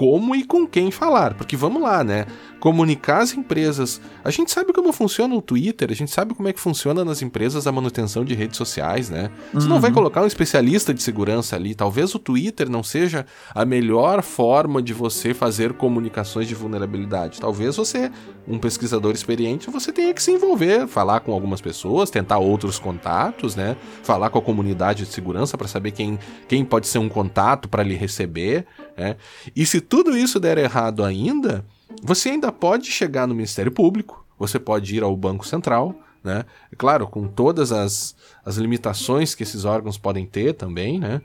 [0.00, 1.34] como e com quem falar.
[1.34, 2.24] Porque vamos lá, né?
[2.58, 4.00] Comunicar as empresas.
[4.24, 7.20] A gente sabe como funciona o Twitter, a gente sabe como é que funciona nas
[7.20, 9.30] empresas a manutenção de redes sociais, né?
[9.52, 9.74] Você uhum.
[9.74, 9.96] não vai uhum.
[9.96, 11.74] colocar um especialista de segurança ali.
[11.74, 17.38] Talvez o Twitter não seja a melhor forma de você fazer comunicações de vulnerabilidade.
[17.38, 18.10] Talvez você,
[18.48, 23.54] um pesquisador experiente, você tenha que se envolver, falar com algumas pessoas, tentar outros contatos,
[23.54, 23.76] né?
[24.02, 27.82] Falar com a comunidade de segurança para saber quem, quem pode ser um contato para
[27.82, 28.64] lhe receber.
[28.96, 29.16] Né?
[29.54, 31.64] E se tudo isso der errado ainda,
[32.02, 36.44] você ainda pode chegar no Ministério Público, você pode ir ao Banco Central, né?
[36.76, 38.14] Claro, com todas as,
[38.44, 41.22] as limitações que esses órgãos podem ter também, né?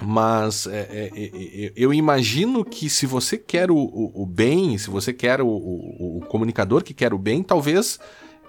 [0.00, 4.78] Mas é, é, é, é, eu imagino que se você quer o, o, o bem,
[4.78, 7.98] se você quer o, o, comunicador que quer o bem, talvez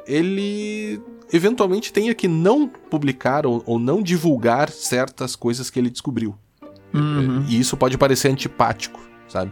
[0.06, 1.02] ele
[1.34, 6.36] eventualmente tenha que não publicar ou, ou não divulgar certas coisas que ele descobriu.
[6.94, 7.46] Uhum.
[7.48, 9.52] E isso pode parecer antipático, sabe?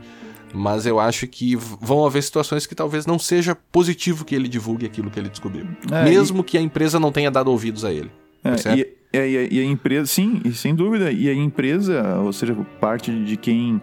[0.53, 4.85] Mas eu acho que vão haver situações que talvez não seja positivo que ele divulgue
[4.85, 5.67] aquilo que ele descobriu.
[5.91, 6.43] É, mesmo e...
[6.43, 8.11] que a empresa não tenha dado ouvidos a ele.
[8.43, 8.81] É, e,
[9.13, 11.11] é, e, a, e, a, empresa, sim, sem dúvida.
[11.11, 13.81] E a empresa, ou seja, parte de quem.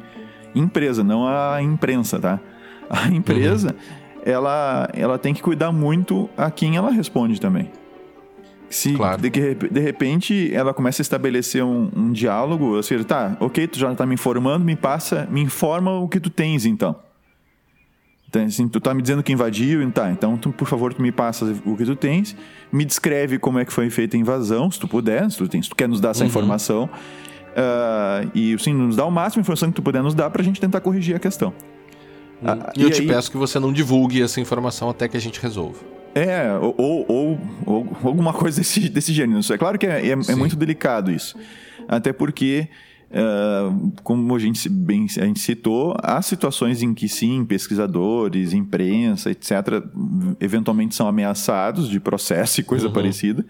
[0.54, 2.40] Empresa, não a imprensa, tá?
[2.88, 4.22] A empresa, uhum.
[4.24, 7.70] ela, ela tem que cuidar muito a quem ela responde também.
[8.70, 9.20] Se claro.
[9.20, 13.78] de, de, repente ela começa a estabelecer um, um diálogo, ou seja, tá, ok, tu
[13.78, 16.96] já está me informando, me passa, me informa o que tu tens então.
[18.34, 21.12] Então, assim, tu tá me dizendo que invadiu, tá, então tu, por favor, tu me
[21.12, 22.34] passa o que tu tens,
[22.72, 25.66] me descreve como é que foi feita a invasão, se tu puder, se tu, tens,
[25.66, 26.30] se tu quer nos dar essa uhum.
[26.30, 30.30] informação, uh, e assim, nos dá o máximo de informação que tu puder nos dar
[30.30, 31.52] pra gente tentar corrigir a questão.
[32.42, 32.58] Uhum.
[32.76, 33.06] e eu te aí...
[33.06, 35.78] peço que você não divulgue essa informação até que a gente resolva.
[36.14, 39.40] É, ou, ou, ou, alguma coisa desse, desse gênero.
[39.52, 41.36] É claro que é, é, é muito delicado isso.
[41.88, 42.68] Até porque,
[43.10, 49.30] uh, como a gente, bem, a gente citou, há situações em que sim, pesquisadores, imprensa,
[49.30, 49.82] etc.,
[50.40, 52.92] eventualmente são ameaçados de processo e coisa uhum.
[52.92, 53.44] parecida.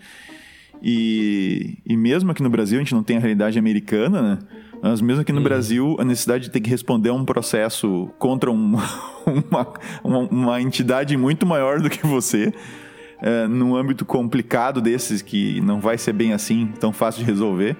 [0.82, 4.38] E, e mesmo aqui no Brasil, a gente não tem a realidade americana, né?
[4.84, 5.44] Mas mesmo aqui no uhum.
[5.44, 8.76] Brasil, a necessidade de ter que responder a um processo contra um,
[9.24, 9.74] uma,
[10.04, 12.52] uma, uma, entidade muito maior do que você,
[13.22, 17.74] é, num âmbito complicado desses que não vai ser bem assim, tão fácil de resolver,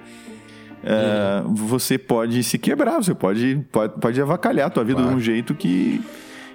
[0.83, 1.55] é, uhum.
[1.55, 5.11] você pode se quebrar, você pode, pode, pode avacalhar a tua vida claro.
[5.11, 6.03] de um jeito que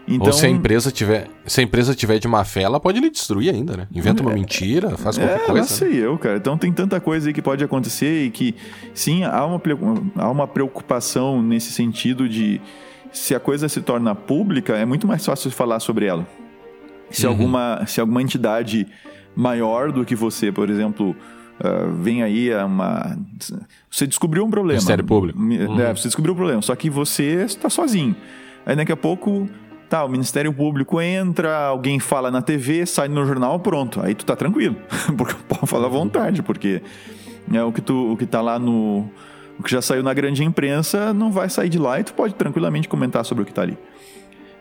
[0.09, 2.99] então, Ou se a empresa tiver, se a empresa tiver de má fé, ela pode
[2.99, 3.87] lhe destruir ainda, né?
[3.93, 5.59] Inventa uma é, mentira, faz qualquer é, coisa.
[5.59, 6.05] Não sei né?
[6.05, 6.37] eu, cara.
[6.37, 8.55] Então tem tanta coisa aí que pode acontecer e que
[8.93, 9.61] sim, há uma,
[10.15, 12.59] há uma preocupação nesse sentido de
[13.11, 16.27] se a coisa se torna pública, é muito mais fácil falar sobre ela.
[17.11, 17.33] Se uhum.
[17.33, 18.87] alguma se alguma entidade
[19.35, 21.15] maior do que você, por exemplo,
[21.59, 23.17] Uh, vem aí uma.
[23.91, 24.75] Você descobriu um problema.
[24.75, 25.37] Ministério Público.
[25.37, 25.77] Uhum.
[25.81, 28.15] É, você descobriu um problema, só que você está sozinho.
[28.65, 29.45] Aí daqui a pouco
[29.89, 33.99] Tá, o Ministério Público entra, alguém fala na TV, sai no jornal, pronto.
[34.01, 34.75] Aí tu tá tranquilo.
[35.17, 36.81] porque pode falar à vontade, porque
[37.51, 39.09] é o que tu o que tá lá no
[39.57, 42.35] o que já saiu na grande imprensa não vai sair de lá e tu pode
[42.35, 43.77] tranquilamente comentar sobre o que tá ali.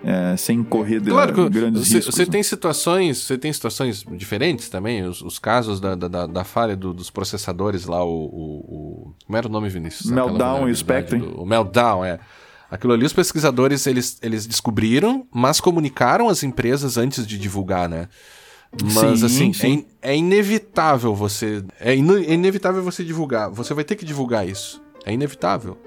[0.03, 2.15] É, sem correr claro que grandes você, riscos.
[2.15, 6.77] Você tem situações, você tem situações diferentes também, os, os casos da, da, da falha
[6.77, 8.59] do, dos processadores lá, o, o,
[9.09, 10.09] o, Como era o nome, Vinícius?
[10.09, 11.19] Meltdown e Spectre.
[11.19, 12.21] Do, o Meltdown, é.
[12.71, 18.09] Aquilo ali os pesquisadores eles, eles descobriram, mas comunicaram às empresas antes de divulgar, né?
[18.83, 19.87] Mas sim, assim, sim.
[20.03, 21.65] É, é, inevitável você.
[21.81, 23.51] É, in, é inevitável você divulgar.
[23.51, 24.83] Você vai ter que divulgar isso.
[25.07, 25.79] É inevitável.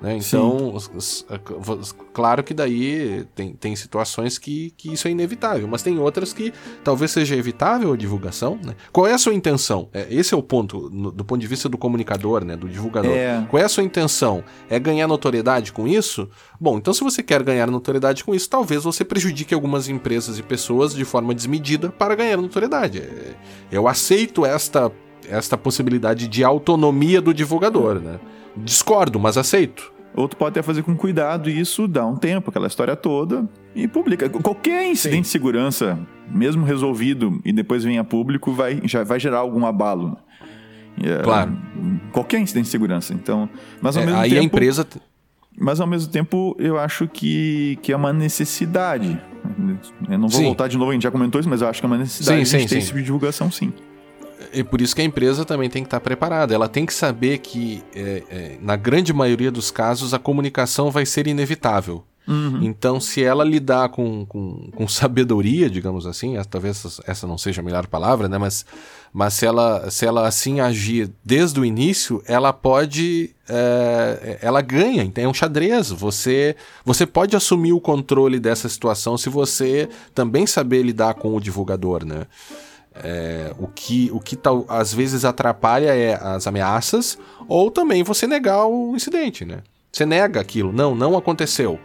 [0.00, 0.16] Né?
[0.16, 1.26] Então, os, os,
[1.66, 6.32] os, claro que daí tem, tem situações que, que isso é inevitável, mas tem outras
[6.32, 6.52] que
[6.84, 8.58] talvez seja evitável a divulgação.
[8.64, 8.74] Né?
[8.92, 9.88] Qual é a sua intenção?
[9.92, 13.10] É, esse é o ponto, no, do ponto de vista do comunicador, né, do divulgador.
[13.10, 13.44] É...
[13.50, 14.44] Qual é a sua intenção?
[14.70, 16.28] É ganhar notoriedade com isso?
[16.60, 20.42] Bom, então se você quer ganhar notoriedade com isso, talvez você prejudique algumas empresas e
[20.42, 23.00] pessoas de forma desmedida para ganhar notoriedade.
[23.00, 23.34] É,
[23.72, 24.92] eu aceito esta,
[25.28, 28.20] esta possibilidade de autonomia do divulgador, né?
[28.56, 29.92] Discordo, mas aceito.
[30.14, 33.86] Outro pode até fazer com cuidado e isso dá um tempo, aquela história toda, e
[33.86, 34.28] publica.
[34.28, 35.22] Qualquer incidente Sim.
[35.22, 40.16] de segurança, mesmo resolvido e depois vem a público, vai, já vai gerar algum abalo.
[41.00, 41.56] É, claro.
[42.12, 43.14] Qualquer incidente de segurança.
[43.14, 43.48] Então,
[43.80, 44.86] mas ao é, mesmo aí tempo, a empresa.
[45.56, 49.20] Mas ao mesmo tempo, eu acho que, que é uma necessidade.
[50.08, 50.44] Eu não vou sim.
[50.44, 52.44] voltar de novo, a gente já comentou isso, mas eu acho que é uma necessidade
[52.44, 53.72] sim, de sim, ter esse tipo de divulgação, sim
[54.52, 56.54] e por isso que a empresa também tem que estar preparada.
[56.54, 61.04] Ela tem que saber que, é, é, na grande maioria dos casos, a comunicação vai
[61.04, 62.04] ser inevitável.
[62.28, 62.62] Uhum.
[62.62, 67.64] Então, se ela lidar com, com, com, sabedoria, digamos assim, talvez essa não seja a
[67.64, 68.36] melhor palavra, né?
[68.36, 68.66] Mas,
[69.12, 73.30] mas se, ela, se ela assim agir desde o início, ela pode.
[73.48, 75.90] É, ela ganha, então é um xadrez.
[75.90, 81.40] Você, você pode assumir o controle dessa situação se você também saber lidar com o
[81.40, 82.26] divulgador, né?
[83.02, 88.26] É, o que, o que tal, às vezes atrapalha é as ameaças ou também você
[88.26, 89.62] negar o incidente, né?
[89.90, 91.78] Você nega aquilo, não, não aconteceu.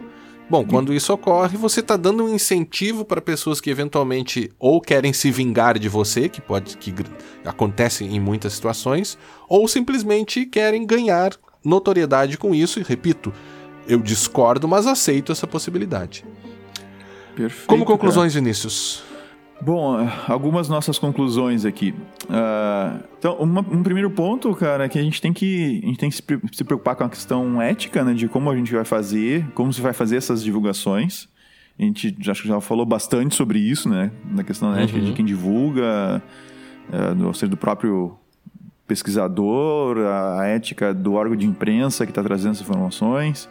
[0.48, 5.12] Bom, quando isso ocorre, você está dando um incentivo para pessoas que eventualmente ou querem
[5.12, 6.94] se vingar de você, que pode que
[7.44, 9.16] acontece em muitas situações,
[9.48, 11.32] ou simplesmente querem ganhar
[11.64, 12.78] notoriedade com isso.
[12.78, 13.32] E repito,
[13.88, 16.24] eu discordo, mas aceito essa possibilidade.
[17.34, 18.42] Perfeito, Como conclusões, cara.
[18.44, 19.02] Vinícius?
[19.64, 19.96] Bom,
[20.28, 21.94] algumas nossas conclusões aqui.
[22.24, 25.98] Uh, então, uma, um primeiro ponto, cara, é que a gente tem que, a gente
[25.98, 26.16] tem que
[26.52, 29.80] se preocupar com a questão ética, né, de como a gente vai fazer, como se
[29.80, 31.28] vai fazer essas divulgações.
[31.78, 34.76] A gente já, já falou bastante sobre isso, né, na questão uhum.
[34.76, 36.22] ética de quem divulga,
[36.90, 38.18] uh, ou seja, do próprio
[38.86, 43.48] pesquisador, a ética do órgão de imprensa que está trazendo essas informações.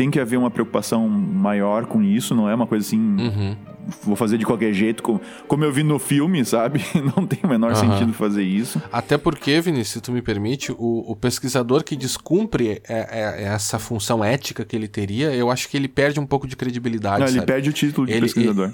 [0.00, 2.98] Tem que haver uma preocupação maior com isso, não é uma coisa assim.
[2.98, 3.56] Uhum
[4.04, 6.80] vou fazer de qualquer jeito, como, como eu vi no filme, sabe?
[7.16, 7.76] Não tem o menor uhum.
[7.76, 8.80] sentido fazer isso.
[8.92, 13.42] Até porque, Vinícius, se tu me permite, o, o pesquisador que descumpre é, é, é,
[13.44, 17.20] essa função ética que ele teria, eu acho que ele perde um pouco de credibilidade.
[17.20, 18.72] Não, ele perde o título de ele, pesquisador.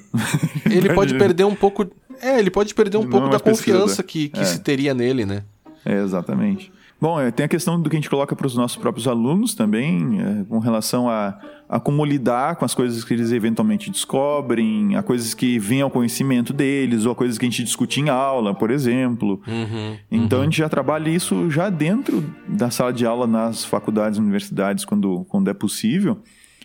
[0.65, 1.87] Ele, ele pode perder um pouco.
[2.21, 4.45] É, ele pode perder um Não pouco da confiança que, que é.
[4.45, 5.43] se teria nele, né?
[5.85, 6.73] É, exatamente.
[6.99, 9.55] Bom, é, tem a questão do que a gente coloca para os nossos próprios alunos
[9.55, 11.39] também, é, com relação a,
[11.69, 15.91] a como lidar com as coisas que eles eventualmente descobrem, a coisas que vêm ao
[15.91, 19.43] conhecimento deles, ou a coisas que a gente discute em aula, por exemplo.
[19.47, 20.43] Uhum, então uhum.
[20.43, 25.27] a gente já trabalha isso já dentro da sala de aula nas faculdades, universidades, quando,
[25.29, 26.19] quando é possível.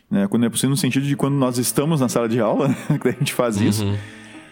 [0.10, 0.28] Né?
[0.28, 3.12] Quando é possível no sentido de quando nós estamos na sala de aula, que a
[3.12, 3.98] gente faz uhum.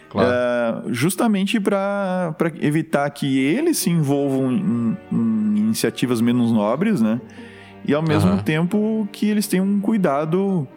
[0.09, 0.29] Claro.
[0.29, 7.21] É, justamente para evitar que eles se envolvam em, em, iniciativas menos nobres, né?
[7.87, 8.37] E ao mesmo uhum.
[8.39, 10.67] tempo que eles tenham um cuidado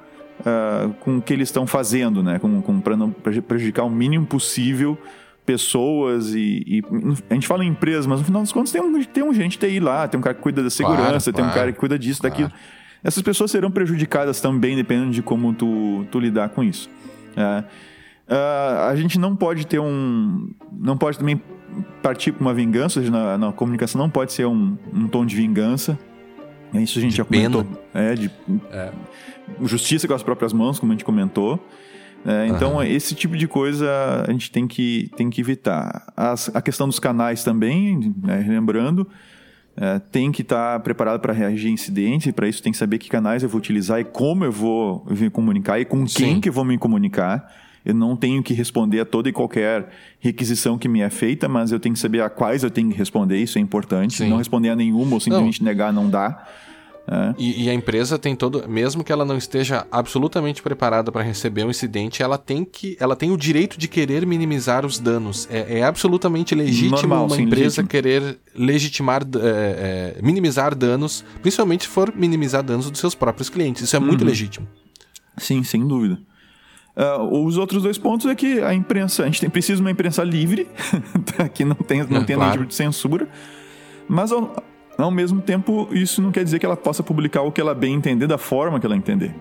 [0.40, 2.38] uh, com o que eles estão fazendo, né?
[2.38, 4.98] Com, com, para não prejudicar o mínimo possível
[5.44, 6.82] pessoas e, e,
[7.28, 9.58] a gente fala em empresas, mas no final das contas tem um, tem um gente
[9.58, 11.78] TI lá, tem um cara que cuida da segurança, claro, tem claro, um cara que
[11.78, 12.36] cuida disso, claro.
[12.36, 12.52] daquilo.
[13.02, 16.88] Essas pessoas serão prejudicadas também, dependendo de como tu, tu lidar com isso.
[17.32, 17.64] Uh,
[18.28, 20.50] Uh, a gente não pode ter um.
[20.72, 21.40] Não pode também
[22.02, 25.98] partir para uma vingança, na, na, comunicação não pode ser um, um, tom de vingança.
[26.74, 27.64] Isso a gente de já comentou.
[27.64, 27.78] Pena.
[27.94, 28.30] É, de
[28.70, 28.92] é.
[29.62, 31.58] justiça com as próprias mãos, como a gente comentou.
[32.24, 32.82] É, então, uhum.
[32.82, 36.12] esse tipo de coisa a gente tem que, tem que evitar.
[36.16, 39.08] As, a questão dos canais também, né, lembrando,
[39.76, 42.78] é, tem que estar tá preparado para reagir a incidentes, e para isso tem que
[42.78, 46.34] saber que canais eu vou utilizar e como eu vou me comunicar e com quem
[46.34, 46.40] Sim.
[46.40, 47.61] que eu vou me comunicar.
[47.84, 49.88] Eu não tenho que responder a toda e qualquer
[50.20, 52.96] requisição que me é feita, mas eu tenho que saber a quais eu tenho que
[52.96, 54.14] responder, isso é importante.
[54.14, 54.28] Sim.
[54.28, 55.66] Não responder a nenhuma ou simplesmente não.
[55.68, 56.46] negar não dá.
[57.06, 57.34] É.
[57.36, 61.64] E, e, a empresa tem todo, mesmo que ela não esteja absolutamente preparada para receber
[61.64, 65.48] um incidente, ela tem que, ela tem o direito de querer minimizar os danos.
[65.50, 67.88] É, é absolutamente legítimo Normal, uma sim, empresa legítimo.
[67.88, 73.82] querer legitimar, é, minimizar danos, principalmente se for minimizar danos dos seus próprios clientes.
[73.82, 74.28] Isso é muito uhum.
[74.28, 74.68] legítimo.
[75.36, 76.20] Sim, sem dúvida.
[76.94, 79.90] Uh, os outros dois pontos é que a imprensa, a gente tem, precisa de uma
[79.90, 80.68] imprensa livre,
[81.54, 82.40] que não tem, não é, tem claro.
[82.40, 83.26] nenhum tipo de censura,
[84.06, 84.54] mas ao,
[84.98, 87.94] ao, mesmo tempo isso não quer dizer que ela possa publicar o que ela bem
[87.94, 89.34] entender da forma que ela entender.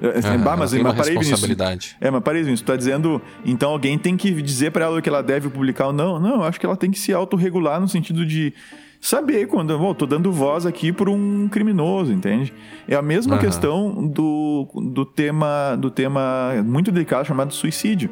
[0.00, 1.86] É, bah, mas, mas responsabilidade.
[1.86, 1.96] Nisso.
[2.00, 2.62] É, mas parei nisso.
[2.62, 5.86] Tu tá dizendo, então alguém tem que dizer para ela o que ela deve publicar
[5.86, 6.20] ou não?
[6.20, 8.52] Não, eu acho que ela tem que se autorregular no sentido de
[9.00, 12.52] saber quando eu tô dando voz aqui por um criminoso, entende?
[12.88, 13.40] É a mesma uhum.
[13.40, 18.10] questão do, do tema do tema muito delicado chamado suicídio.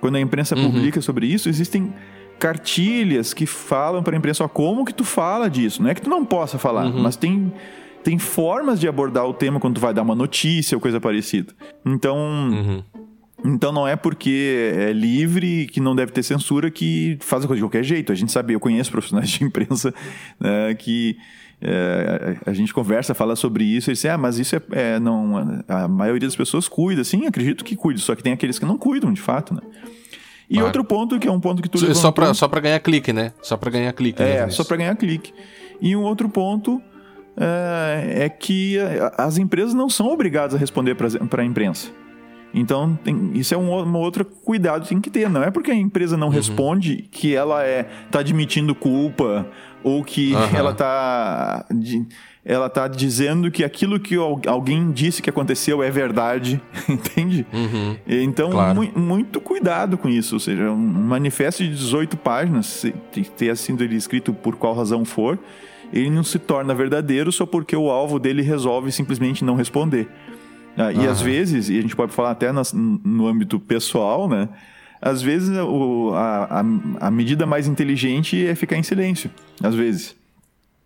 [0.00, 0.70] Quando a imprensa uhum.
[0.70, 1.92] publica sobre isso, existem
[2.38, 5.82] cartilhas que falam para a imprensa ó, como que tu fala disso.
[5.82, 7.02] Não é que tu não possa falar, uhum.
[7.02, 7.52] mas tem
[8.02, 11.54] tem formas de abordar o tema quando tu vai dar uma notícia ou coisa parecida.
[11.86, 12.82] Então, uhum.
[13.44, 17.58] Então não é porque é livre, que não deve ter censura, que faz a coisa
[17.58, 18.12] de qualquer jeito.
[18.12, 19.92] A gente sabe, eu conheço profissionais de imprensa
[20.38, 21.16] né, que
[21.60, 25.62] é, a gente conversa, fala sobre isso, e diz, ah, mas isso é, é, não,
[25.68, 28.76] a maioria das pessoas cuida, sim, acredito que cuida, só que tem aqueles que não
[28.76, 29.60] cuidam, de fato, né?
[30.50, 30.64] E ah.
[30.64, 33.32] outro ponto, que é um ponto que tu Só para só pra ganhar clique, né?
[33.40, 34.22] Só para ganhar clique.
[34.22, 35.32] É, né, só para ganhar clique.
[35.80, 36.82] E um outro ponto
[37.36, 38.76] é, é que
[39.16, 41.90] as empresas não são obrigadas a responder para a imprensa.
[42.54, 45.28] Então, tem, isso é um, uma outra cuidado que tem que ter.
[45.28, 46.32] Não é porque a empresa não uhum.
[46.32, 49.46] responde que ela é tá admitindo culpa
[49.82, 50.56] ou que uhum.
[50.56, 51.66] ela está
[52.44, 57.46] ela tá dizendo que aquilo que alguém disse que aconteceu é verdade, entende?
[57.52, 57.96] Uhum.
[58.06, 58.82] Então, claro.
[58.82, 60.34] mu muito cuidado com isso.
[60.34, 62.92] Ou seja, um manifesto de 18 páginas, se
[63.36, 65.38] ter sido ele escrito por qual razão for,
[65.92, 70.08] ele não se torna verdadeiro só porque o alvo dele resolve simplesmente não responder.
[70.76, 74.48] Ah, e às vezes, e a gente pode falar até nas, no âmbito pessoal, né?
[75.00, 79.30] Às vezes o, a, a, a, medida mais inteligente é ficar em silêncio.
[79.62, 80.14] Às vezes.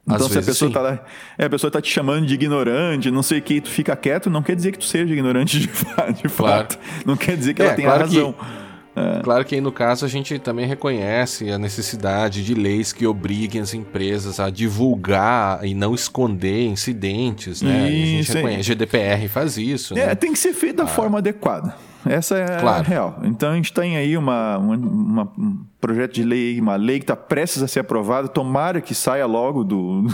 [0.05, 0.75] Então, às se vezes, a pessoa sim.
[0.75, 1.05] tá lá,
[1.37, 4.31] é, a pessoa tá te chamando de ignorante, não sei o que, tu fica quieto,
[4.31, 5.67] não quer dizer que tu seja ignorante de,
[6.23, 6.31] de claro.
[6.31, 6.79] fato.
[7.05, 8.33] Não quer dizer que é, ela tenha claro razão.
[8.33, 8.66] Que
[8.97, 9.21] é.
[9.23, 13.61] Claro que aí no caso a gente também reconhece a necessidade de leis que obriguem
[13.61, 17.91] as empresas a divulgar e não esconder incidentes, né?
[17.91, 19.93] Isso, a gente reconhece, GDPR faz isso.
[19.99, 20.15] É, né?
[20.15, 20.87] tem que ser feito da ah.
[20.87, 21.77] forma adequada.
[22.09, 22.81] Essa é claro.
[22.81, 23.21] a real.
[23.25, 27.17] Então a gente tem aí uma, uma, um projeto de lei, uma lei que está
[27.17, 28.29] prestes a ser aprovada.
[28.29, 30.07] Tomara que saia logo do.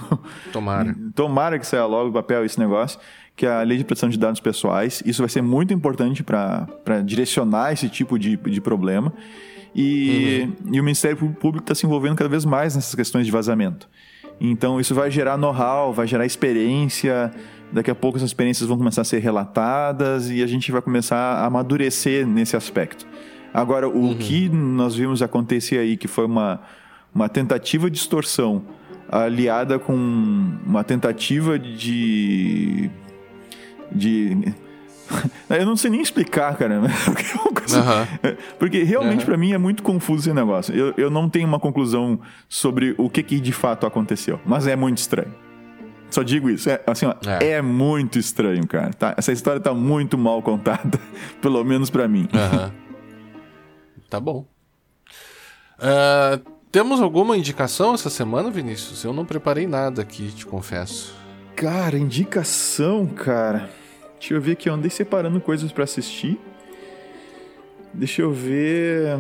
[0.52, 0.94] Tomara.
[1.14, 2.98] tomara que saia logo do papel esse negócio,
[3.36, 5.02] que é a lei de proteção de dados pessoais.
[5.06, 9.12] Isso vai ser muito importante para direcionar esse tipo de, de problema.
[9.74, 10.74] E, uhum.
[10.74, 13.88] e o Ministério Público está se envolvendo cada vez mais nessas questões de vazamento.
[14.40, 17.32] Então isso vai gerar know-how, vai gerar experiência.
[17.72, 21.16] Daqui a pouco essas experiências vão começar a ser relatadas e a gente vai começar
[21.16, 23.06] a amadurecer nesse aspecto.
[23.52, 24.14] Agora, o uhum.
[24.14, 26.60] que nós vimos acontecer aí, que foi uma,
[27.14, 28.62] uma tentativa de extorsão
[29.10, 29.94] aliada com
[30.66, 32.90] uma tentativa de.
[33.90, 34.54] de
[35.50, 36.80] Eu não sei nem explicar, cara.
[36.80, 36.86] Uhum.
[38.58, 39.26] Porque realmente uhum.
[39.26, 40.74] para mim é muito confuso esse negócio.
[40.74, 42.18] Eu, eu não tenho uma conclusão
[42.48, 44.40] sobre o que, que de fato aconteceu.
[44.46, 45.32] Mas é muito estranho.
[46.12, 46.68] Só digo isso.
[46.68, 47.52] É, assim, ó, é.
[47.52, 47.62] é.
[47.62, 48.92] muito estranho, cara.
[48.92, 49.14] Tá?
[49.16, 51.00] Essa história tá muito mal contada.
[51.40, 52.28] Pelo menos para mim.
[52.32, 52.70] Uhum.
[54.10, 54.46] Tá bom.
[55.78, 59.02] Uh, temos alguma indicação essa semana, Vinícius?
[59.02, 61.14] Eu não preparei nada aqui, te confesso.
[61.56, 63.70] Cara, indicação, cara.
[64.18, 66.38] Deixa eu ver aqui, eu andei separando coisas para assistir.
[67.94, 69.18] Deixa eu ver.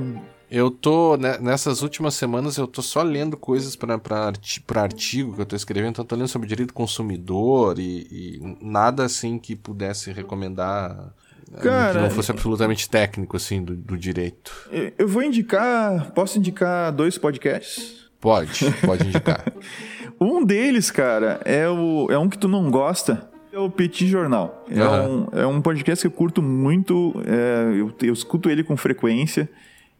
[0.54, 5.40] Eu tô, né, nessas últimas semanas, eu tô só lendo coisas para arti artigo que
[5.40, 8.06] eu tô escrevendo, então eu tô lendo sobre direito consumidor e,
[8.38, 11.14] e nada assim que pudesse recomendar
[11.62, 14.52] Cara, que não fosse absolutamente técnico, assim, do, do, direito.
[14.98, 16.10] Eu vou indicar.
[16.12, 18.10] Posso indicar dois podcasts?
[18.20, 19.44] Pode, pode indicar.
[20.20, 24.64] um deles, cara, é, o, é um que tu não gosta, é o Petit Jornal.
[24.70, 25.26] É, uhum.
[25.32, 29.48] um, é um podcast que eu curto muito, é, eu, eu, escuto ele com frequência.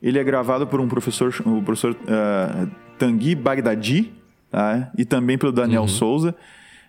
[0.03, 4.13] Ele é gravado por um professor, o professor uh, Tanguy Bagdadi,
[4.51, 4.91] tá?
[4.97, 5.89] e também pelo Daniel uhum.
[5.89, 6.35] Souza.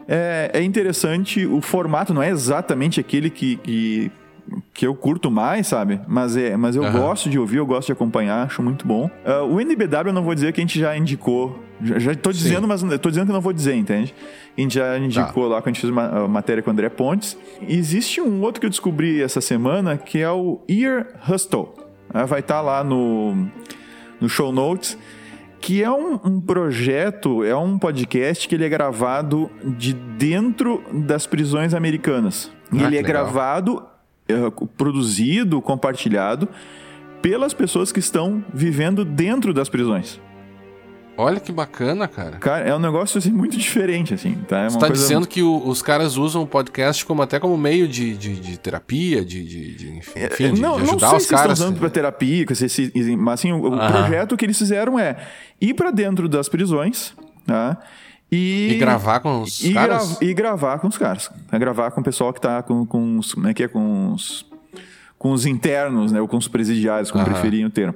[0.07, 4.11] É, é, interessante, o formato não é exatamente aquele que, que,
[4.73, 6.01] que eu curto mais, sabe?
[6.07, 6.91] Mas, é, mas eu uhum.
[6.91, 9.09] gosto de ouvir, eu gosto de acompanhar, acho muito bom.
[9.25, 12.31] Uh, o NBW eu não vou dizer que a gente já indicou já, já tô
[12.31, 12.85] dizendo, Sim.
[12.85, 14.15] mas tô dizendo que não vou dizer, entende?
[14.57, 15.55] A gente já indicou tá.
[15.55, 17.37] lá quando a gente fez uma matéria com o André Pontes.
[17.67, 21.82] existe um outro que eu descobri essa semana que é o Ear Hustle.
[22.13, 23.47] É, vai estar tá lá no,
[24.19, 24.97] no show notes.
[25.59, 31.25] Que é um, um, projeto, é um podcast que ele é gravado de dentro das
[31.25, 32.51] prisões americanas.
[32.69, 33.23] Ah, e ele é legal.
[33.23, 33.83] gravado,
[34.27, 34.35] é,
[34.75, 36.49] produzido, compartilhado
[37.21, 40.19] pelas pessoas que estão vivendo dentro das prisões.
[41.15, 42.37] Olha que bacana, cara.
[42.37, 44.35] Cara, é um negócio assim, muito diferente, assim.
[44.47, 44.61] Tá?
[44.61, 47.87] É Você tá dizendo que o, os caras usam o podcast como até como meio
[47.87, 51.17] de, de, de terapia, de, de, de enfim, é, de, não, de ajudar não sei
[51.17, 51.51] os se caras.
[51.53, 52.45] Estão usando pra terapia,
[53.17, 55.17] mas assim, o, o projeto que eles fizeram é
[55.61, 57.13] ir para dentro das prisões,
[57.45, 57.77] tá?
[58.31, 60.17] E, e, gravar com os e caras?
[60.17, 61.29] Gra e gravar com os caras.
[61.51, 63.35] É gravar com o pessoal que tá com, com os.
[63.35, 63.67] Como é que é?
[63.67, 64.43] Com os.
[65.19, 66.19] Com os internos, né?
[66.19, 67.93] Ou com os presidiários, como preferirem o termo.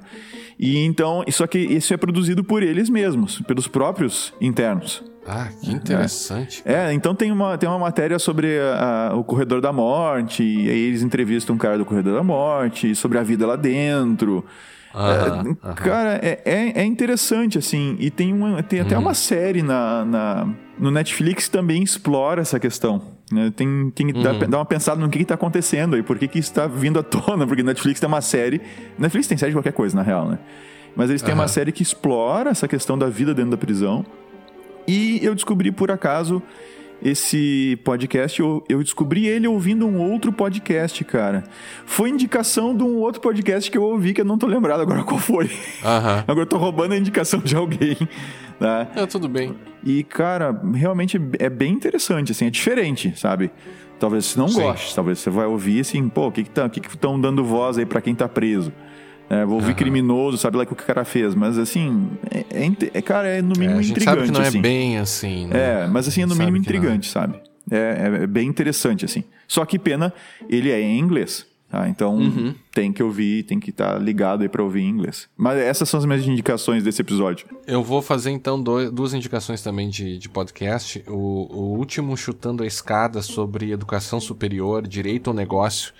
[0.59, 5.03] E então, só que isso é produzido por eles mesmos, pelos próprios internos.
[5.27, 6.63] Ah, que interessante.
[6.65, 10.69] É, é então tem uma, tem uma matéria sobre a, o corredor da morte, e
[10.69, 14.43] aí eles entrevistam um cara do corredor da morte, sobre a vida lá dentro.
[15.59, 17.97] é, Cara, é, é, é, interessante, assim.
[17.99, 19.01] E tem, uma, tem até uhum.
[19.01, 20.49] uma série na, na,
[20.79, 23.16] no Netflix que também explora essa questão.
[23.31, 23.51] Né?
[23.55, 24.23] Tem, tem que uhum.
[24.23, 27.03] dar, dar, uma pensada no que está acontecendo aí, por que, que está vindo à
[27.03, 28.61] tona, porque Netflix tem uma série.
[28.97, 30.39] Netflix tem série de qualquer coisa, na real, né?
[30.95, 31.41] Mas eles têm uhum.
[31.41, 34.05] uma série que explora essa questão da vida dentro da prisão.
[34.87, 36.41] E eu descobri por acaso
[37.01, 41.43] esse podcast, eu, eu descobri ele ouvindo um outro podcast, cara.
[41.85, 45.03] Foi indicação de um outro podcast que eu ouvi que eu não tô lembrado agora
[45.03, 45.45] qual foi.
[45.45, 46.23] Uhum.
[46.27, 47.97] agora eu tô roubando a indicação de alguém.
[48.59, 48.87] Né?
[48.95, 49.55] É, tudo bem.
[49.83, 53.51] E, cara, realmente é bem interessante, assim, é diferente, sabe?
[53.99, 54.61] Talvez você não Sim.
[54.61, 57.77] goste, talvez você vai ouvir assim, pô, o que que estão que que dando voz
[57.77, 58.71] aí para quem tá preso?
[59.29, 59.75] É, vou ouvir uhum.
[59.75, 63.41] criminoso, sabe lá o que o cara fez, mas assim, é, é, é cara, é
[63.41, 64.17] no mínimo é, a gente intrigante.
[64.19, 64.57] Sabe que não é assim.
[64.57, 65.83] é bem assim, né?
[65.83, 67.41] É, mas assim, é no mínimo intrigante, sabe?
[67.69, 69.23] É, é, bem interessante, assim.
[69.47, 70.13] Só que pena,
[70.49, 71.45] ele é em inglês.
[71.69, 71.89] Tá?
[71.89, 72.55] Então uhum.
[72.73, 75.27] tem que ouvir, tem que estar tá ligado aí para ouvir em inglês.
[75.35, 77.45] Mas essas são as minhas indicações desse episódio.
[77.67, 81.03] Eu vou fazer então dois, duas indicações também de, de podcast.
[81.07, 85.93] O, o, último chutando a escada sobre educação superior, direito ao negócio,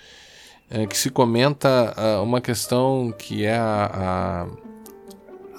[0.70, 4.46] é, que se comenta uh, uma questão que é a,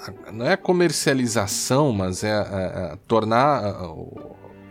[0.06, 3.74] a, a, não é a comercialização, mas é a, tornar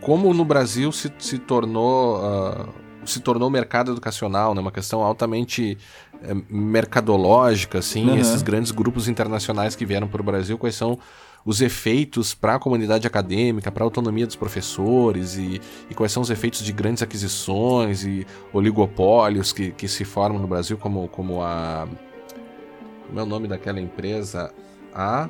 [0.00, 2.68] como no Brasil se, se tornou uh,
[3.04, 4.60] se tornou mercado educacional, né?
[4.60, 5.78] Uma questão altamente
[6.22, 8.08] é, mercadológica, assim.
[8.08, 8.16] Uhum.
[8.16, 10.98] Esses grandes grupos internacionais que vieram para o Brasil, quais são
[11.44, 16.22] os efeitos para a comunidade acadêmica, para a autonomia dos professores e, e, quais são
[16.22, 21.42] os efeitos de grandes aquisições e oligopólios que, que se formam no Brasil, como, como
[21.42, 21.88] a.
[23.06, 24.52] Como é o nome daquela empresa?
[24.94, 25.28] A.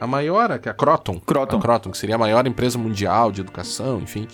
[0.00, 1.20] A maior, que é a Croton.
[1.20, 1.58] Croton.
[1.58, 4.26] A Croton, que seria a maior empresa mundial de educação, enfim.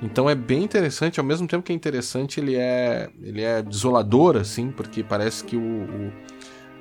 [0.00, 4.36] Então é bem interessante, ao mesmo tempo que é interessante, ele é, ele é desolador,
[4.36, 6.12] assim, porque parece que o, o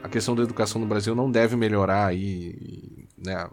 [0.04, 3.48] a questão da educação no Brasil não deve melhorar aí, né?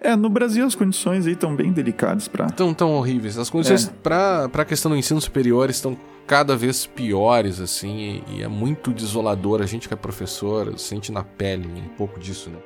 [0.00, 2.46] É, no Brasil as condições aí estão bem delicadas para.
[2.46, 3.38] Estão tão horríveis.
[3.38, 3.92] As condições é.
[4.02, 5.96] para a questão do ensino superior estão
[6.26, 9.62] cada vez piores, assim, e, e, é muito desolador.
[9.62, 12.58] A gente que é professor sente na pele um pouco disso, né?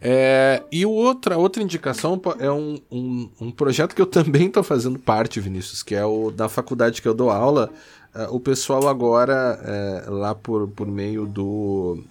[0.00, 4.98] É, e outra, outra indicação é um, um, um projeto que eu também estou fazendo
[4.98, 7.70] parte, Vinícius, que é o da faculdade que eu dou aula.
[8.14, 12.02] É, o pessoal agora, é, lá por, por meio do,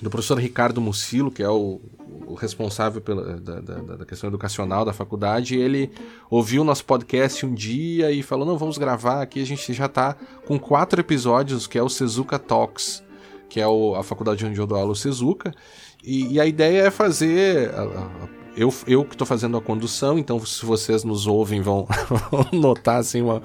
[0.00, 1.80] do professor Ricardo Mucilo, que é o,
[2.26, 5.90] o responsável pela, da, da, da, questão educacional da faculdade, ele
[6.30, 9.40] ouviu nosso podcast um dia e falou: Não, vamos gravar aqui.
[9.40, 13.02] A gente já está com quatro episódios, que é o Sezuka Talks,
[13.48, 15.54] que é o, a faculdade onde eu dou aula, o Sezuka.
[16.04, 17.70] E, e a ideia é fazer.
[18.56, 21.86] Eu, eu que estou fazendo a condução, então se vocês nos ouvem vão,
[22.50, 23.42] notar assim uma,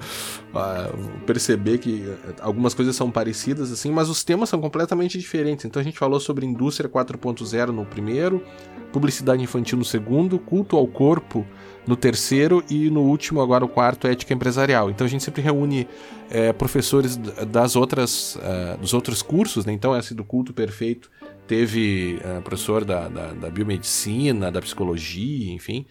[1.26, 2.10] perceber que
[2.40, 5.66] algumas coisas são parecidas assim, mas os temas são completamente diferentes.
[5.66, 8.42] Então a gente falou sobre indústria 4.0 no primeiro,
[8.90, 11.46] publicidade infantil no segundo, culto ao corpo
[11.86, 14.88] no terceiro e no último agora o quarto ética empresarial.
[14.90, 15.86] Então a gente sempre reúne
[16.30, 19.72] é, professores das outras uh, dos outros cursos, né?
[19.72, 21.10] Então esse do culto perfeito
[21.52, 25.84] teve uh, professor da, da, da, biomedicina, da psicologia, enfim.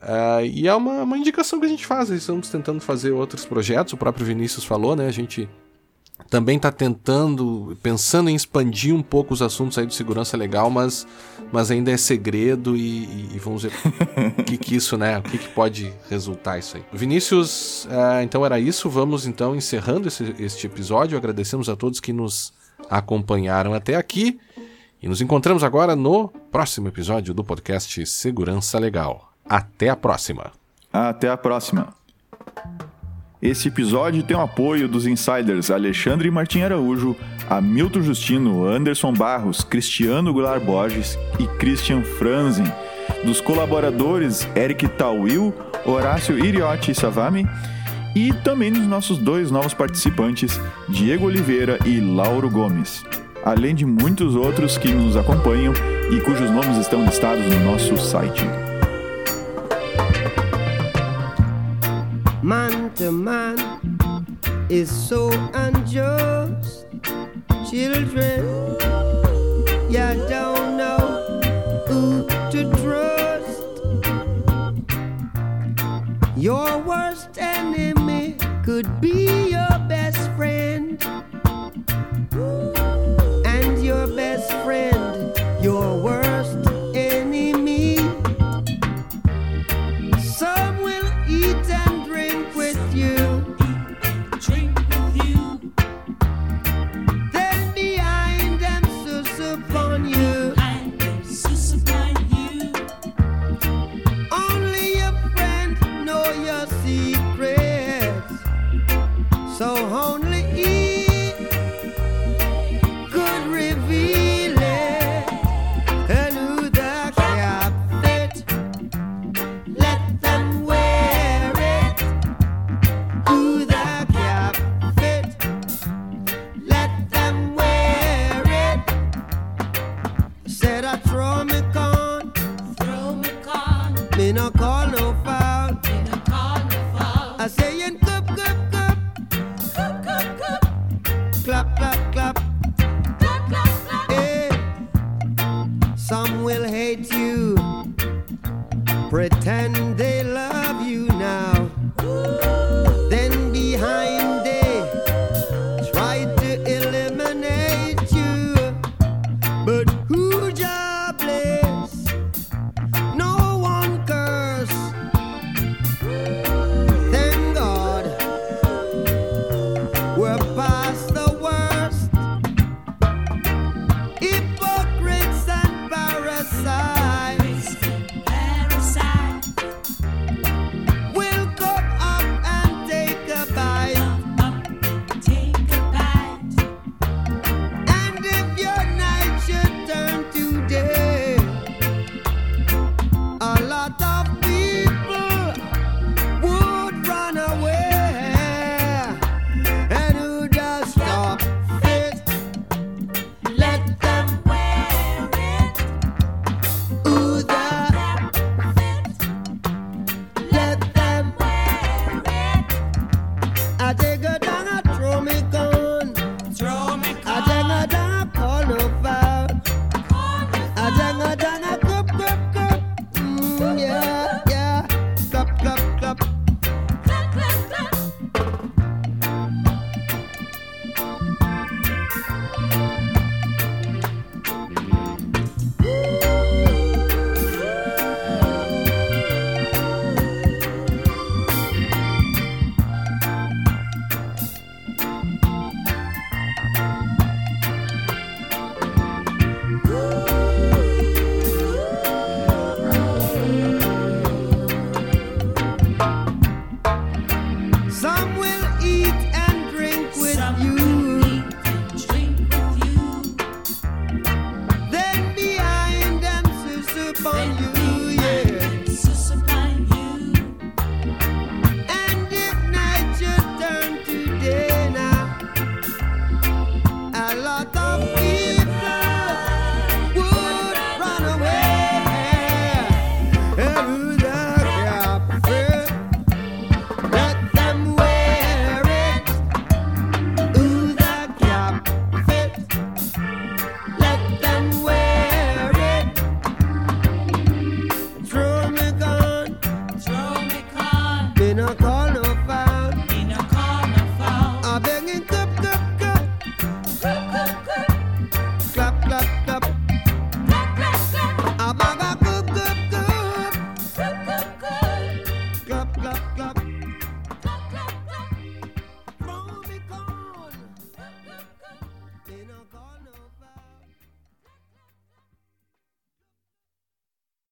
[0.00, 2.08] Uh, e é uma, uma indicação que a gente faz.
[2.08, 3.92] Estamos tentando fazer outros projetos.
[3.92, 5.06] O próprio Vinícius falou, né?
[5.06, 5.46] A gente
[6.30, 11.06] também está tentando, pensando em expandir um pouco os assuntos aí de segurança legal, mas,
[11.52, 13.72] mas ainda é segredo e, e, vamos ver
[14.38, 15.18] o que, que isso, né?
[15.18, 16.84] O que, que pode resultar isso aí.
[16.90, 18.88] Vinícius, uh, então era isso.
[18.88, 21.18] Vamos então encerrando esse, este episódio.
[21.18, 22.58] Agradecemos a todos que nos
[22.88, 24.40] acompanharam até aqui.
[25.02, 29.32] E nos encontramos agora no próximo episódio do podcast Segurança Legal.
[29.48, 30.52] Até a próxima.
[30.92, 31.88] Até a próxima.
[33.40, 37.16] Esse episódio tem o apoio dos insiders Alexandre Martim Araújo,
[37.48, 42.70] Hamilton Justino, Anderson Barros, Cristiano Goulart Borges e Christian Franzen,
[43.24, 45.54] dos colaboradores Eric Tawil,
[45.86, 47.46] Horácio Iriotti Savami
[48.14, 50.60] e também dos nossos dois novos participantes,
[50.90, 53.02] Diego Oliveira e Lauro Gomes
[53.44, 55.72] além de muitos outros que nos acompanham
[56.10, 58.44] e cujos nomes estão listados no nosso site.
[62.42, 63.56] Man to man
[64.68, 66.86] is so unjust.
[67.70, 68.44] Children,
[69.88, 70.98] you don't know
[71.86, 73.62] who to trust.
[76.36, 79.39] Your worst enemy could be